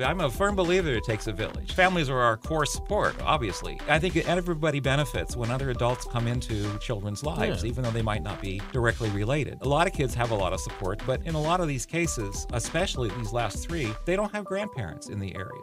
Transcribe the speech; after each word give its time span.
I'm 0.00 0.20
a 0.20 0.28
firm 0.28 0.56
believer 0.56 0.90
it 0.90 1.04
takes 1.04 1.28
a 1.28 1.32
village. 1.32 1.72
Families 1.72 2.10
are 2.10 2.18
our 2.18 2.36
core 2.36 2.66
support, 2.66 3.14
obviously. 3.22 3.78
I 3.86 4.00
think 4.00 4.16
everybody 4.16 4.80
benefits 4.80 5.36
when 5.36 5.52
other 5.52 5.70
adults 5.70 6.04
come 6.04 6.26
into 6.26 6.76
children's 6.80 7.22
lives, 7.22 7.62
Yeah. 7.62 7.68
even 7.68 7.84
though 7.84 7.92
they 7.92 8.02
might 8.02 8.24
not 8.24 8.40
be 8.42 8.60
directly 8.72 9.08
related. 9.10 9.58
A 9.62 9.68
lot 9.68 9.86
of 9.86 9.92
kids 9.92 10.12
have 10.14 10.32
a 10.32 10.34
lot 10.34 10.52
of 10.52 10.58
support, 10.58 11.00
but 11.06 11.24
in 11.24 11.36
a 11.36 11.40
lot 11.40 11.60
of 11.60 11.68
these 11.68 11.86
cases, 11.86 12.44
especially 12.52 13.08
these 13.10 13.32
last 13.32 13.68
three, 13.68 13.94
they 14.04 14.16
don't 14.16 14.32
have 14.32 14.44
grandparents 14.44 15.10
in 15.10 15.20
the 15.20 15.32
area. 15.36 15.62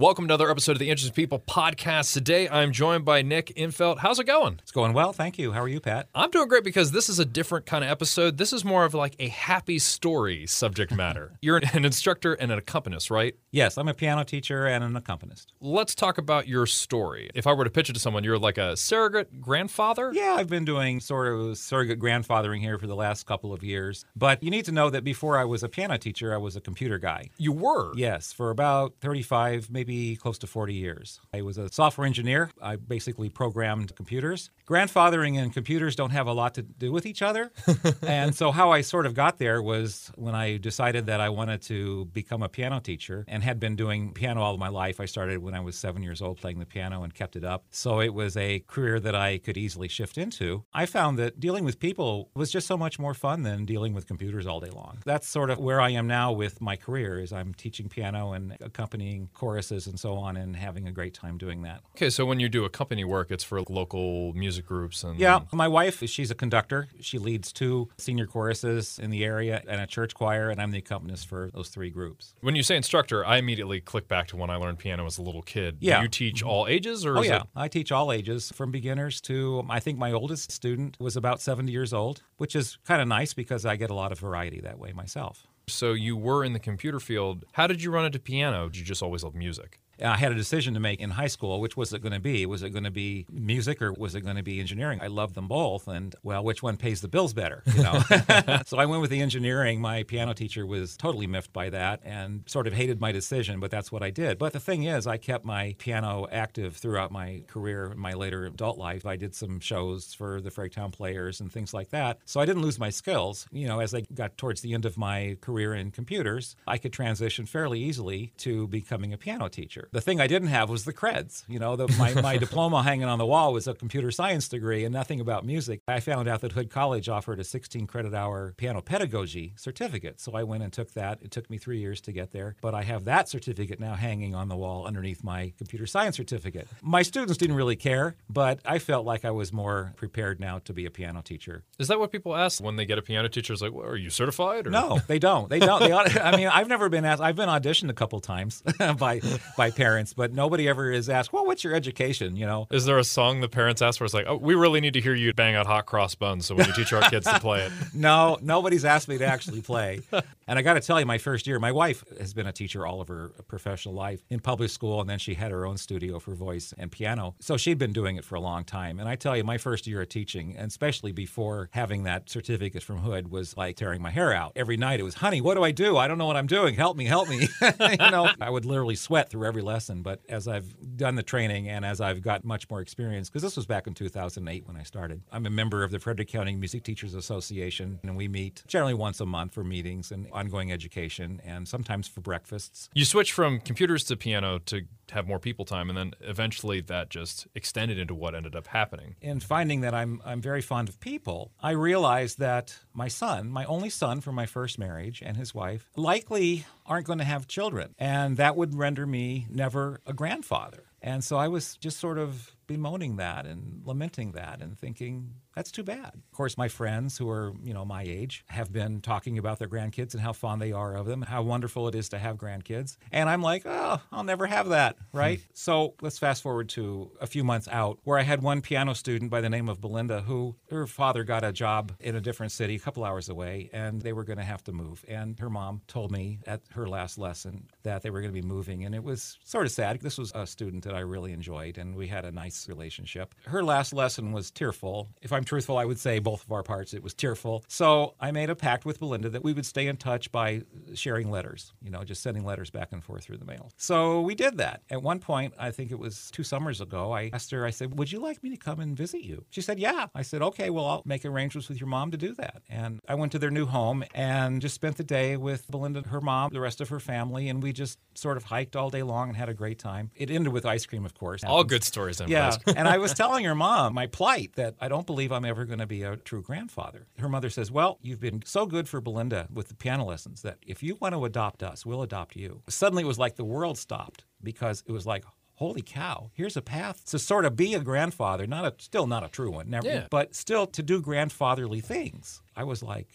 Welcome 0.00 0.28
to 0.28 0.32
another 0.32 0.48
episode 0.48 0.70
of 0.76 0.78
the 0.78 0.90
Interesting 0.90 1.12
People 1.12 1.40
podcast. 1.40 2.12
Today 2.12 2.48
I'm 2.48 2.70
joined 2.70 3.04
by 3.04 3.20
Nick 3.22 3.52
Infelt. 3.56 3.98
How's 3.98 4.20
it 4.20 4.28
going? 4.28 4.60
It's 4.62 4.70
going 4.70 4.92
well, 4.92 5.12
thank 5.12 5.40
you. 5.40 5.50
How 5.50 5.60
are 5.60 5.66
you, 5.66 5.80
Pat? 5.80 6.08
I'm 6.14 6.30
doing 6.30 6.46
great 6.46 6.62
because 6.62 6.92
this 6.92 7.08
is 7.08 7.18
a 7.18 7.24
different 7.24 7.66
kind 7.66 7.82
of 7.82 7.90
episode. 7.90 8.38
This 8.38 8.52
is 8.52 8.64
more 8.64 8.84
of 8.84 8.94
like 8.94 9.16
a 9.18 9.26
happy 9.26 9.80
story 9.80 10.46
subject 10.46 10.94
matter. 10.94 11.32
You're 11.42 11.60
an 11.72 11.84
instructor 11.84 12.34
and 12.34 12.52
an 12.52 12.58
accompanist, 12.58 13.10
right? 13.10 13.34
Yes, 13.50 13.76
I'm 13.76 13.88
a 13.88 13.94
piano 13.94 14.22
teacher 14.22 14.66
and 14.66 14.84
an 14.84 14.94
accompanist. 14.94 15.52
Let's 15.60 15.96
talk 15.96 16.16
about 16.16 16.46
your 16.46 16.66
story. 16.66 17.28
If 17.34 17.48
I 17.48 17.52
were 17.52 17.64
to 17.64 17.70
pitch 17.70 17.90
it 17.90 17.94
to 17.94 17.98
someone, 17.98 18.22
you're 18.22 18.38
like 18.38 18.58
a 18.58 18.76
surrogate 18.76 19.40
grandfather? 19.40 20.12
Yeah, 20.14 20.36
I've 20.38 20.48
been 20.48 20.64
doing 20.64 21.00
sort 21.00 21.26
of 21.26 21.58
surrogate 21.58 21.98
grandfathering 21.98 22.60
here 22.60 22.78
for 22.78 22.86
the 22.86 22.94
last 22.94 23.26
couple 23.26 23.52
of 23.52 23.64
years. 23.64 24.04
But 24.14 24.44
you 24.44 24.50
need 24.50 24.66
to 24.66 24.72
know 24.72 24.90
that 24.90 25.02
before 25.02 25.38
I 25.38 25.44
was 25.44 25.64
a 25.64 25.68
piano 25.68 25.98
teacher, 25.98 26.32
I 26.32 26.36
was 26.36 26.54
a 26.54 26.60
computer 26.60 26.98
guy. 26.98 27.30
You 27.36 27.50
were? 27.50 27.92
Yes, 27.96 28.32
for 28.32 28.50
about 28.50 28.94
35, 29.00 29.70
maybe 29.72 29.87
close 30.20 30.38
to 30.38 30.46
40 30.46 30.74
years. 30.74 31.20
I 31.32 31.42
was 31.42 31.58
a 31.58 31.70
software 31.70 32.06
engineer. 32.06 32.50
I 32.60 32.76
basically 32.76 33.28
programmed 33.28 33.94
computers. 33.96 34.50
Grandfathering 34.66 35.38
and 35.38 35.52
computers 35.52 35.96
don't 35.96 36.10
have 36.10 36.26
a 36.26 36.32
lot 36.32 36.54
to 36.54 36.62
do 36.62 36.92
with 36.92 37.06
each 37.06 37.22
other. 37.22 37.50
and 38.02 38.34
so, 38.34 38.50
how 38.52 38.70
I 38.70 38.82
sort 38.82 39.06
of 39.06 39.14
got 39.14 39.38
there 39.38 39.62
was 39.62 40.10
when 40.16 40.34
I 40.34 40.58
decided 40.58 41.06
that 41.06 41.20
I 41.20 41.28
wanted 41.28 41.62
to 41.62 42.04
become 42.06 42.42
a 42.42 42.48
piano 42.48 42.80
teacher 42.80 43.24
and 43.28 43.42
had 43.42 43.58
been 43.58 43.76
doing 43.76 44.12
piano 44.12 44.42
all 44.42 44.54
of 44.54 44.60
my 44.60 44.68
life. 44.68 45.00
I 45.00 45.06
started 45.06 45.38
when 45.38 45.54
I 45.54 45.60
was 45.60 45.76
seven 45.76 46.02
years 46.02 46.20
old 46.20 46.38
playing 46.38 46.58
the 46.58 46.66
piano 46.66 47.02
and 47.02 47.14
kept 47.14 47.36
it 47.36 47.44
up. 47.44 47.64
So, 47.70 48.00
it 48.00 48.12
was 48.12 48.36
a 48.36 48.60
career 48.60 49.00
that 49.00 49.14
I 49.14 49.38
could 49.38 49.56
easily 49.56 49.88
shift 49.88 50.18
into. 50.18 50.64
I 50.72 50.86
found 50.86 51.18
that 51.18 51.40
dealing 51.40 51.64
with 51.64 51.78
people 51.78 52.30
was 52.34 52.50
just 52.50 52.66
so 52.66 52.76
much 52.76 52.98
more 52.98 53.14
fun 53.14 53.42
than 53.42 53.64
dealing 53.64 53.94
with 53.94 54.06
computers 54.06 54.46
all 54.46 54.60
day 54.60 54.70
long. 54.70 54.98
That's 55.04 55.28
sort 55.28 55.50
of 55.50 55.58
where 55.58 55.80
I 55.80 55.90
am 55.90 56.06
now 56.06 56.32
with 56.32 56.60
my 56.60 56.76
career 56.76 57.18
is 57.20 57.32
I'm 57.32 57.54
teaching 57.54 57.88
piano 57.88 58.32
and 58.32 58.56
accompanying 58.60 59.28
choruses 59.34 59.77
and 59.86 59.98
so 59.98 60.14
on 60.14 60.36
and 60.36 60.56
having 60.56 60.86
a 60.88 60.92
great 60.92 61.14
time 61.14 61.38
doing 61.38 61.62
that. 61.62 61.80
Okay, 61.96 62.10
so 62.10 62.24
when 62.26 62.40
you 62.40 62.48
do 62.48 62.64
a 62.64 62.70
company 62.70 63.04
work, 63.04 63.30
it's 63.30 63.44
for 63.44 63.60
local 63.68 64.32
music 64.34 64.66
groups 64.66 65.04
and 65.04 65.18
Yeah, 65.18 65.40
my 65.52 65.68
wife, 65.68 66.02
she's 66.08 66.30
a 66.30 66.34
conductor. 66.34 66.88
She 67.00 67.18
leads 67.18 67.52
two 67.52 67.88
senior 67.98 68.26
choruses 68.26 68.98
in 68.98 69.10
the 69.10 69.24
area 69.24 69.62
and 69.68 69.80
a 69.80 69.86
church 69.86 70.14
choir, 70.14 70.50
and 70.50 70.60
I'm 70.60 70.70
the 70.70 70.78
accompanist 70.78 71.28
for 71.28 71.50
those 71.54 71.68
three 71.68 71.90
groups. 71.90 72.34
When 72.40 72.56
you 72.56 72.62
say 72.62 72.76
instructor, 72.76 73.24
I 73.24 73.36
immediately 73.38 73.80
click 73.80 74.08
back 74.08 74.28
to 74.28 74.36
when 74.36 74.50
I 74.50 74.56
learned 74.56 74.78
piano 74.78 75.06
as 75.06 75.18
a 75.18 75.22
little 75.22 75.42
kid. 75.42 75.78
Yeah. 75.80 75.98
Do 75.98 76.02
you 76.04 76.08
teach 76.08 76.42
all 76.42 76.66
ages 76.66 77.04
or 77.06 77.18
Oh, 77.18 77.20
is 77.22 77.28
yeah. 77.28 77.36
it 77.42 77.42
I 77.56 77.68
teach 77.68 77.92
all 77.92 78.12
ages 78.12 78.50
from 78.54 78.70
beginners 78.70 79.20
to, 79.22 79.64
I 79.68 79.80
think 79.80 79.98
my 79.98 80.12
oldest 80.12 80.50
student 80.52 80.96
was 81.00 81.16
about 81.16 81.40
70 81.40 81.70
years 81.72 81.92
old, 81.92 82.22
which 82.36 82.54
is 82.56 82.78
kind 82.86 83.00
of 83.02 83.08
nice 83.08 83.34
because 83.34 83.64
I 83.66 83.76
get 83.76 83.90
a 83.90 83.94
lot 83.94 84.12
of 84.12 84.18
variety 84.18 84.60
that 84.60 84.78
way 84.78 84.92
myself. 84.92 85.46
So 85.68 85.92
you 85.92 86.16
were 86.16 86.44
in 86.44 86.52
the 86.52 86.58
computer 86.58 87.00
field. 87.00 87.44
How 87.52 87.66
did 87.66 87.82
you 87.82 87.90
run 87.90 88.04
into 88.04 88.18
piano? 88.18 88.68
Did 88.68 88.78
you 88.78 88.84
just 88.84 89.02
always 89.02 89.22
love 89.22 89.34
music? 89.34 89.80
I 90.02 90.16
had 90.16 90.32
a 90.32 90.34
decision 90.34 90.74
to 90.74 90.80
make 90.80 91.00
in 91.00 91.10
high 91.10 91.26
school. 91.26 91.60
Which 91.60 91.76
was 91.76 91.92
it 91.92 92.02
going 92.02 92.12
to 92.12 92.20
be? 92.20 92.46
Was 92.46 92.62
it 92.62 92.70
going 92.70 92.84
to 92.84 92.90
be 92.90 93.26
music 93.30 93.82
or 93.82 93.92
was 93.92 94.14
it 94.14 94.22
going 94.22 94.36
to 94.36 94.42
be 94.42 94.60
engineering? 94.60 95.00
I 95.02 95.08
loved 95.08 95.34
them 95.34 95.48
both, 95.48 95.88
and 95.88 96.14
well, 96.22 96.42
which 96.44 96.62
one 96.62 96.76
pays 96.76 97.00
the 97.00 97.08
bills 97.08 97.32
better? 97.32 97.62
You 97.74 97.82
know. 97.82 98.00
so 98.66 98.78
I 98.78 98.86
went 98.86 99.00
with 99.00 99.10
the 99.10 99.20
engineering. 99.20 99.80
My 99.80 100.02
piano 100.02 100.34
teacher 100.34 100.66
was 100.66 100.96
totally 100.96 101.26
miffed 101.26 101.52
by 101.52 101.70
that 101.70 102.00
and 102.04 102.42
sort 102.46 102.66
of 102.66 102.72
hated 102.72 103.00
my 103.00 103.12
decision, 103.12 103.60
but 103.60 103.70
that's 103.70 103.90
what 103.90 104.02
I 104.02 104.10
did. 104.10 104.38
But 104.38 104.52
the 104.52 104.60
thing 104.60 104.84
is, 104.84 105.06
I 105.06 105.16
kept 105.16 105.44
my 105.44 105.74
piano 105.78 106.26
active 106.30 106.76
throughout 106.76 107.10
my 107.10 107.42
career, 107.48 107.92
my 107.96 108.14
later 108.14 108.46
adult 108.46 108.78
life. 108.78 109.06
I 109.06 109.16
did 109.16 109.34
some 109.34 109.60
shows 109.60 110.14
for 110.14 110.40
the 110.40 110.50
Fredericktowne 110.50 110.92
Players 110.92 111.40
and 111.40 111.50
things 111.52 111.74
like 111.74 111.90
that. 111.90 112.18
So 112.24 112.40
I 112.40 112.46
didn't 112.46 112.62
lose 112.62 112.78
my 112.78 112.90
skills. 112.90 113.46
You 113.50 113.66
know, 113.66 113.80
as 113.80 113.94
I 113.94 114.02
got 114.14 114.36
towards 114.36 114.60
the 114.60 114.74
end 114.74 114.84
of 114.84 114.96
my 114.96 115.36
career 115.40 115.74
in 115.74 115.90
computers, 115.90 116.56
I 116.66 116.78
could 116.78 116.92
transition 116.92 117.46
fairly 117.46 117.80
easily 117.80 118.32
to 118.38 118.66
becoming 118.68 119.12
a 119.12 119.18
piano 119.18 119.48
teacher. 119.48 119.87
The 119.92 120.00
thing 120.00 120.20
I 120.20 120.26
didn't 120.26 120.48
have 120.48 120.68
was 120.70 120.84
the 120.84 120.92
creds. 120.92 121.44
You 121.48 121.58
know, 121.58 121.76
the, 121.76 121.88
my, 121.98 122.14
my 122.20 122.36
diploma 122.38 122.82
hanging 122.82 123.06
on 123.06 123.18
the 123.18 123.26
wall 123.26 123.52
was 123.52 123.66
a 123.66 123.74
computer 123.74 124.10
science 124.10 124.48
degree 124.48 124.84
and 124.84 124.92
nothing 124.92 125.20
about 125.20 125.44
music. 125.44 125.80
I 125.88 126.00
found 126.00 126.28
out 126.28 126.40
that 126.42 126.52
Hood 126.52 126.70
College 126.70 127.08
offered 127.08 127.40
a 127.40 127.44
16 127.44 127.86
credit 127.86 128.14
hour 128.14 128.54
piano 128.56 128.80
pedagogy 128.82 129.54
certificate. 129.56 130.20
So 130.20 130.32
I 130.34 130.42
went 130.42 130.62
and 130.62 130.72
took 130.72 130.92
that. 130.94 131.20
It 131.22 131.30
took 131.30 131.48
me 131.50 131.58
three 131.58 131.78
years 131.78 132.00
to 132.02 132.12
get 132.12 132.32
there, 132.32 132.56
but 132.60 132.74
I 132.74 132.82
have 132.82 133.04
that 133.04 133.28
certificate 133.28 133.80
now 133.80 133.94
hanging 133.94 134.34
on 134.34 134.48
the 134.48 134.56
wall 134.56 134.86
underneath 134.86 135.24
my 135.24 135.52
computer 135.58 135.86
science 135.86 136.16
certificate. 136.16 136.68
My 136.82 137.02
students 137.02 137.38
didn't 137.38 137.56
really 137.56 137.76
care, 137.76 138.16
but 138.28 138.60
I 138.64 138.78
felt 138.78 139.06
like 139.06 139.24
I 139.24 139.30
was 139.30 139.52
more 139.52 139.92
prepared 139.96 140.40
now 140.40 140.58
to 140.60 140.72
be 140.72 140.86
a 140.86 140.90
piano 140.90 141.22
teacher. 141.22 141.64
Is 141.78 141.88
that 141.88 141.98
what 141.98 142.12
people 142.12 142.36
ask 142.36 142.62
when 142.62 142.76
they 142.76 142.84
get 142.84 142.98
a 142.98 143.02
piano 143.02 143.28
teacher? 143.28 143.52
Is 143.52 143.62
like, 143.62 143.72
well, 143.72 143.86
are 143.86 143.96
you 143.96 144.10
certified? 144.10 144.66
Or? 144.66 144.70
No, 144.70 145.00
they 145.06 145.18
don't. 145.18 145.48
They 145.48 145.58
don't. 145.58 145.80
They 145.80 145.92
I 146.20 146.36
mean, 146.36 146.48
I've 146.48 146.68
never 146.68 146.88
been 146.88 147.04
asked. 147.04 147.22
I've 147.22 147.36
been 147.36 147.48
auditioned 147.48 147.90
a 147.90 147.94
couple 147.94 148.20
times 148.20 148.62
by 148.98 149.20
by 149.56 149.70
parents, 149.78 150.12
but 150.12 150.32
nobody 150.32 150.68
ever 150.68 150.90
is 150.90 151.08
asked. 151.08 151.32
Well, 151.32 151.46
what's 151.46 151.64
your 151.64 151.74
education? 151.74 152.36
You 152.36 152.46
know. 152.46 152.66
Is 152.70 152.84
there 152.84 152.98
a 152.98 153.04
song 153.04 153.40
the 153.40 153.48
parents 153.48 153.80
ask 153.80 153.98
for? 153.98 154.04
It's 154.04 154.12
like, 154.12 154.26
oh, 154.28 154.36
we 154.36 154.54
really 154.54 154.80
need 154.80 154.94
to 154.94 155.00
hear 155.00 155.14
you 155.14 155.32
bang 155.32 155.54
out 155.54 155.66
hot 155.66 155.86
cross 155.86 156.14
buns. 156.14 156.46
So 156.46 156.54
when 156.54 156.66
you 156.66 156.72
teach 156.74 156.92
our 156.92 157.08
kids 157.08 157.26
to 157.26 157.38
play 157.38 157.62
it, 157.62 157.72
No, 157.94 158.38
nobody's 158.42 158.84
asked 158.84 159.08
me 159.08 159.16
to 159.18 159.24
actually 159.24 159.62
play. 159.62 160.00
And 160.48 160.58
I 160.58 160.62
got 160.62 160.74
to 160.74 160.80
tell 160.80 160.98
you, 160.98 161.04
my 161.04 161.18
first 161.18 161.46
year, 161.46 161.58
my 161.58 161.72
wife 161.72 162.02
has 162.18 162.32
been 162.32 162.46
a 162.46 162.52
teacher 162.52 162.86
all 162.86 163.02
of 163.02 163.08
her 163.08 163.32
professional 163.48 163.94
life 163.94 164.24
in 164.30 164.40
public 164.40 164.70
school, 164.70 164.98
and 164.98 165.08
then 165.08 165.18
she 165.18 165.34
had 165.34 165.50
her 165.50 165.66
own 165.66 165.76
studio 165.76 166.18
for 166.18 166.34
voice 166.34 166.72
and 166.78 166.90
piano. 166.90 167.34
So 167.38 167.58
she'd 167.58 167.76
been 167.76 167.92
doing 167.92 168.16
it 168.16 168.24
for 168.24 168.34
a 168.34 168.40
long 168.40 168.64
time. 168.64 168.98
And 168.98 169.06
I 169.10 169.14
tell 169.14 169.36
you, 169.36 169.44
my 169.44 169.58
first 169.58 169.86
year 169.86 170.00
of 170.00 170.08
teaching, 170.08 170.56
and 170.56 170.68
especially 170.68 171.12
before 171.12 171.68
having 171.72 172.04
that 172.04 172.30
certificate 172.30 172.82
from 172.82 172.96
Hood, 172.96 173.30
was 173.30 173.58
like 173.58 173.76
tearing 173.76 174.00
my 174.00 174.08
hair 174.10 174.32
out. 174.32 174.52
Every 174.56 174.78
night 174.78 175.00
it 175.00 175.02
was, 175.02 175.16
honey, 175.16 175.42
what 175.42 175.54
do 175.54 175.64
I 175.64 175.70
do? 175.70 175.98
I 175.98 176.08
don't 176.08 176.16
know 176.16 176.24
what 176.24 176.38
I'm 176.38 176.46
doing. 176.46 176.76
Help 176.76 176.96
me, 176.96 177.04
help 177.04 177.28
me. 177.28 177.46
you 177.60 178.10
know, 178.10 178.30
I 178.40 178.48
would 178.48 178.64
literally 178.64 178.96
sweat 178.96 179.28
through 179.28 179.46
every 179.46 179.60
lesson. 179.68 180.02
But 180.02 180.20
as 180.28 180.48
I've 180.48 180.96
done 180.96 181.14
the 181.14 181.22
training 181.22 181.68
and 181.68 181.84
as 181.84 182.00
I've 182.00 182.22
got 182.22 182.44
much 182.44 182.68
more 182.70 182.80
experience, 182.80 183.28
because 183.28 183.42
this 183.42 183.56
was 183.56 183.66
back 183.66 183.86
in 183.86 183.94
2008 183.94 184.66
when 184.66 184.76
I 184.76 184.82
started, 184.82 185.22
I'm 185.30 185.46
a 185.46 185.50
member 185.50 185.84
of 185.84 185.90
the 185.90 186.00
Frederick 186.00 186.28
County 186.28 186.56
Music 186.56 186.82
Teachers 186.82 187.14
Association, 187.14 188.00
and 188.02 188.16
we 188.16 188.28
meet 188.28 188.62
generally 188.66 188.94
once 188.94 189.20
a 189.20 189.26
month 189.26 189.54
for 189.54 189.64
meetings 189.64 190.10
and 190.10 190.26
ongoing 190.32 190.72
education, 190.72 191.40
and 191.44 191.68
sometimes 191.68 192.08
for 192.08 192.20
breakfasts. 192.20 192.88
you 192.94 193.04
switch 193.04 193.32
from 193.32 193.60
computers 193.60 194.04
to 194.04 194.16
piano 194.16 194.58
to 194.66 194.82
have 195.10 195.26
more 195.26 195.38
people 195.38 195.64
time, 195.64 195.88
and 195.88 195.96
then 195.96 196.12
eventually 196.20 196.80
that 196.82 197.10
just 197.10 197.46
extended 197.54 197.98
into 197.98 198.14
what 198.14 198.34
ended 198.34 198.54
up 198.54 198.68
happening. 198.68 199.16
In 199.20 199.40
finding 199.40 199.80
that 199.82 199.94
I'm 199.94 200.20
I'm 200.24 200.40
very 200.40 200.62
fond 200.62 200.88
of 200.88 201.00
people, 201.00 201.52
I 201.60 201.72
realized 201.72 202.38
that 202.38 202.78
my 202.92 203.08
son, 203.08 203.50
my 203.50 203.64
only 203.64 203.90
son 203.90 204.20
from 204.20 204.34
my 204.34 204.46
first 204.46 204.78
marriage, 204.78 205.22
and 205.24 205.36
his 205.36 205.54
wife 205.54 205.90
likely 205.96 206.66
aren't 206.86 207.06
going 207.06 207.18
to 207.18 207.24
have 207.24 207.46
children, 207.46 207.94
and 207.98 208.36
that 208.36 208.56
would 208.56 208.74
render 208.74 209.06
me 209.06 209.46
never 209.50 210.00
a 210.06 210.12
grandfather. 210.12 210.84
And 211.00 211.22
so 211.22 211.36
I 211.36 211.48
was 211.48 211.76
just 211.76 211.98
sort 211.98 212.18
of 212.18 212.56
bemoaning 212.66 213.16
that 213.16 213.46
and 213.46 213.82
lamenting 213.84 214.32
that 214.32 214.60
and 214.60 214.76
thinking 214.76 215.34
that's 215.54 215.70
too 215.70 215.82
bad. 215.82 216.12
Of 216.14 216.32
course, 216.32 216.56
my 216.56 216.68
friends 216.68 217.18
who 217.18 217.28
are, 217.28 217.52
you 217.62 217.74
know, 217.74 217.84
my 217.84 218.02
age 218.02 218.44
have 218.48 218.72
been 218.72 219.00
talking 219.00 219.38
about 219.38 219.58
their 219.58 219.68
grandkids 219.68 220.14
and 220.14 220.22
how 220.22 220.32
fond 220.32 220.60
they 220.62 220.72
are 220.72 220.96
of 220.96 221.06
them, 221.06 221.22
and 221.22 221.28
how 221.28 221.42
wonderful 221.42 221.88
it 221.88 221.94
is 221.94 222.08
to 222.10 222.18
have 222.18 222.36
grandkids. 222.36 222.96
And 223.12 223.28
I'm 223.28 223.42
like, 223.42 223.62
oh, 223.66 224.00
I'll 224.12 224.24
never 224.24 224.46
have 224.46 224.68
that, 224.68 224.96
hmm. 225.12 225.18
right? 225.18 225.40
so 225.52 225.94
let's 226.00 226.18
fast 226.18 226.42
forward 226.42 226.68
to 226.70 227.10
a 227.20 227.26
few 227.26 227.44
months 227.44 227.68
out 227.70 227.98
where 228.04 228.18
I 228.18 228.22
had 228.22 228.42
one 228.42 228.60
piano 228.60 228.94
student 228.94 229.30
by 229.30 229.40
the 229.40 229.50
name 229.50 229.68
of 229.68 229.80
Belinda 229.80 230.22
who 230.22 230.56
her 230.70 230.86
father 230.86 231.24
got 231.24 231.44
a 231.44 231.52
job 231.52 231.92
in 232.00 232.14
a 232.16 232.20
different 232.20 232.52
city 232.52 232.76
a 232.76 232.78
couple 232.78 233.04
hours 233.04 233.28
away 233.28 233.70
and 233.72 234.00
they 234.00 234.12
were 234.12 234.24
going 234.24 234.38
to 234.38 234.44
have 234.44 234.62
to 234.64 234.72
move. 234.72 235.04
And 235.08 235.38
her 235.40 235.50
mom 235.50 235.82
told 235.88 236.12
me 236.12 236.40
at 236.46 236.62
her 236.72 236.86
last 236.86 237.18
lesson 237.18 237.68
that 237.82 238.02
they 238.02 238.10
were 238.10 238.20
going 238.20 238.32
to 238.32 238.40
be 238.40 238.46
moving. 238.46 238.84
And 238.84 238.94
it 238.94 239.02
was 239.02 239.38
sort 239.44 239.66
of 239.66 239.72
sad. 239.72 240.00
This 240.00 240.18
was 240.18 240.32
a 240.34 240.46
student 240.46 240.84
that 240.84 240.94
I 240.94 241.00
really 241.00 241.32
enjoyed 241.32 241.78
and 241.78 241.96
we 241.96 242.08
had 242.08 242.24
a 242.24 242.32
nice 242.32 242.68
relationship. 242.68 243.34
Her 243.46 243.64
last 243.64 243.92
lesson 243.92 244.32
was 244.32 244.50
tearful. 244.50 245.08
If 245.22 245.32
I'm 245.32 245.44
truthful, 245.48 245.78
I 245.78 245.84
would 245.84 245.98
say 245.98 246.18
both 246.18 246.44
of 246.44 246.52
our 246.52 246.62
parts, 246.62 246.94
it 246.94 247.02
was 247.02 247.14
tearful. 247.14 247.64
So 247.68 248.14
I 248.20 248.30
made 248.30 248.50
a 248.50 248.54
pact 248.54 248.84
with 248.84 249.00
Belinda 249.00 249.30
that 249.30 249.42
we 249.42 249.52
would 249.52 249.66
stay 249.66 249.86
in 249.86 249.96
touch 249.96 250.30
by 250.30 250.62
sharing 250.94 251.30
letters, 251.30 251.72
you 251.82 251.90
know, 251.90 252.04
just 252.04 252.22
sending 252.22 252.44
letters 252.44 252.70
back 252.70 252.92
and 252.92 253.02
forth 253.02 253.24
through 253.24 253.38
the 253.38 253.44
mail. 253.44 253.70
So 253.76 254.20
we 254.20 254.34
did 254.34 254.58
that. 254.58 254.82
At 254.90 255.02
one 255.02 255.18
point, 255.18 255.54
I 255.58 255.70
think 255.70 255.90
it 255.90 255.98
was 255.98 256.30
two 256.30 256.44
summers 256.44 256.80
ago, 256.80 257.12
I 257.12 257.30
asked 257.32 257.50
her, 257.50 257.64
I 257.64 257.70
said, 257.70 257.98
Would 257.98 258.12
you 258.12 258.20
like 258.20 258.42
me 258.42 258.50
to 258.50 258.56
come 258.56 258.80
and 258.80 258.96
visit 258.96 259.22
you? 259.22 259.44
She 259.50 259.60
said, 259.60 259.78
Yeah. 259.78 260.06
I 260.14 260.22
said, 260.22 260.42
Okay, 260.42 260.70
well, 260.70 260.86
I'll 260.86 261.02
make 261.04 261.24
arrangements 261.24 261.68
with 261.68 261.80
your 261.80 261.88
mom 261.88 262.10
to 262.10 262.16
do 262.16 262.34
that. 262.34 262.62
And 262.68 263.00
I 263.08 263.14
went 263.14 263.32
to 263.32 263.38
their 263.38 263.50
new 263.50 263.66
home 263.66 264.04
and 264.14 264.60
just 264.60 264.74
spent 264.74 264.96
the 264.96 265.04
day 265.04 265.36
with 265.36 265.68
Belinda, 265.70 266.02
her 266.08 266.20
mom, 266.20 266.50
the 266.52 266.60
rest 266.60 266.80
of 266.80 266.88
her 266.90 267.00
family, 267.00 267.48
and 267.48 267.62
we 267.62 267.72
just 267.72 267.98
sort 268.14 268.36
of 268.36 268.44
hiked 268.44 268.76
all 268.76 268.90
day 268.90 269.02
long 269.02 269.28
and 269.28 269.36
had 269.36 269.48
a 269.48 269.54
great 269.54 269.78
time. 269.78 270.10
It 270.14 270.30
ended 270.30 270.52
with 270.52 270.66
ice 270.66 270.84
cream, 270.86 271.04
of 271.04 271.14
course. 271.14 271.42
All 271.44 271.64
good 271.64 271.84
stories. 271.84 272.20
Yeah, 272.26 272.56
and 272.66 272.86
I 272.86 272.98
was 272.98 273.14
telling 273.14 273.44
her 273.44 273.54
mom 273.54 273.94
my 273.94 274.06
plight 274.06 274.52
that 274.56 274.74
I 274.80 274.88
don't 274.88 275.06
believe 275.06 275.27
I'm 275.32 275.44
ever 275.44 275.64
going 275.64 275.78
to 275.78 275.86
be 275.86 276.02
a 276.02 276.16
true 276.16 276.42
grandfather. 276.42 277.06
Her 277.18 277.28
mother 277.28 277.50
says, 277.50 277.70
Well, 277.70 277.98
you've 278.02 278.20
been 278.20 278.42
so 278.44 278.66
good 278.66 278.88
for 278.88 279.00
Belinda 279.00 279.48
with 279.52 279.68
the 279.68 279.74
piano 279.74 280.04
lessons 280.04 280.42
that 280.42 280.58
if 280.66 280.82
you 280.82 280.96
want 281.00 281.14
to 281.14 281.24
adopt 281.24 281.62
us, 281.62 281.84
we'll 281.86 282.02
adopt 282.02 282.36
you. 282.36 282.62
Suddenly 282.68 283.02
it 283.04 283.06
was 283.06 283.18
like 283.18 283.36
the 283.36 283.44
world 283.44 283.78
stopped 283.78 284.24
because 284.42 284.82
it 284.86 284.92
was 284.92 285.06
like, 285.06 285.24
Holy 285.54 285.82
cow, 285.82 286.30
here's 286.34 286.56
a 286.56 286.62
path 286.62 287.04
to 287.06 287.18
sort 287.18 287.44
of 287.44 287.56
be 287.56 287.74
a 287.74 287.80
grandfather, 287.80 288.46
not 288.46 288.64
a 288.64 288.74
still 288.82 289.08
not 289.08 289.24
a 289.24 289.28
true 289.28 289.50
one, 289.50 289.68
never 289.68 289.88
Yeah. 289.88 290.06
but 290.08 290.34
still 290.36 290.66
to 290.68 290.82
do 290.84 291.00
grandfatherly 291.00 291.80
things. 291.80 292.42
I 292.54 292.62
was 292.62 292.80
like, 292.80 293.08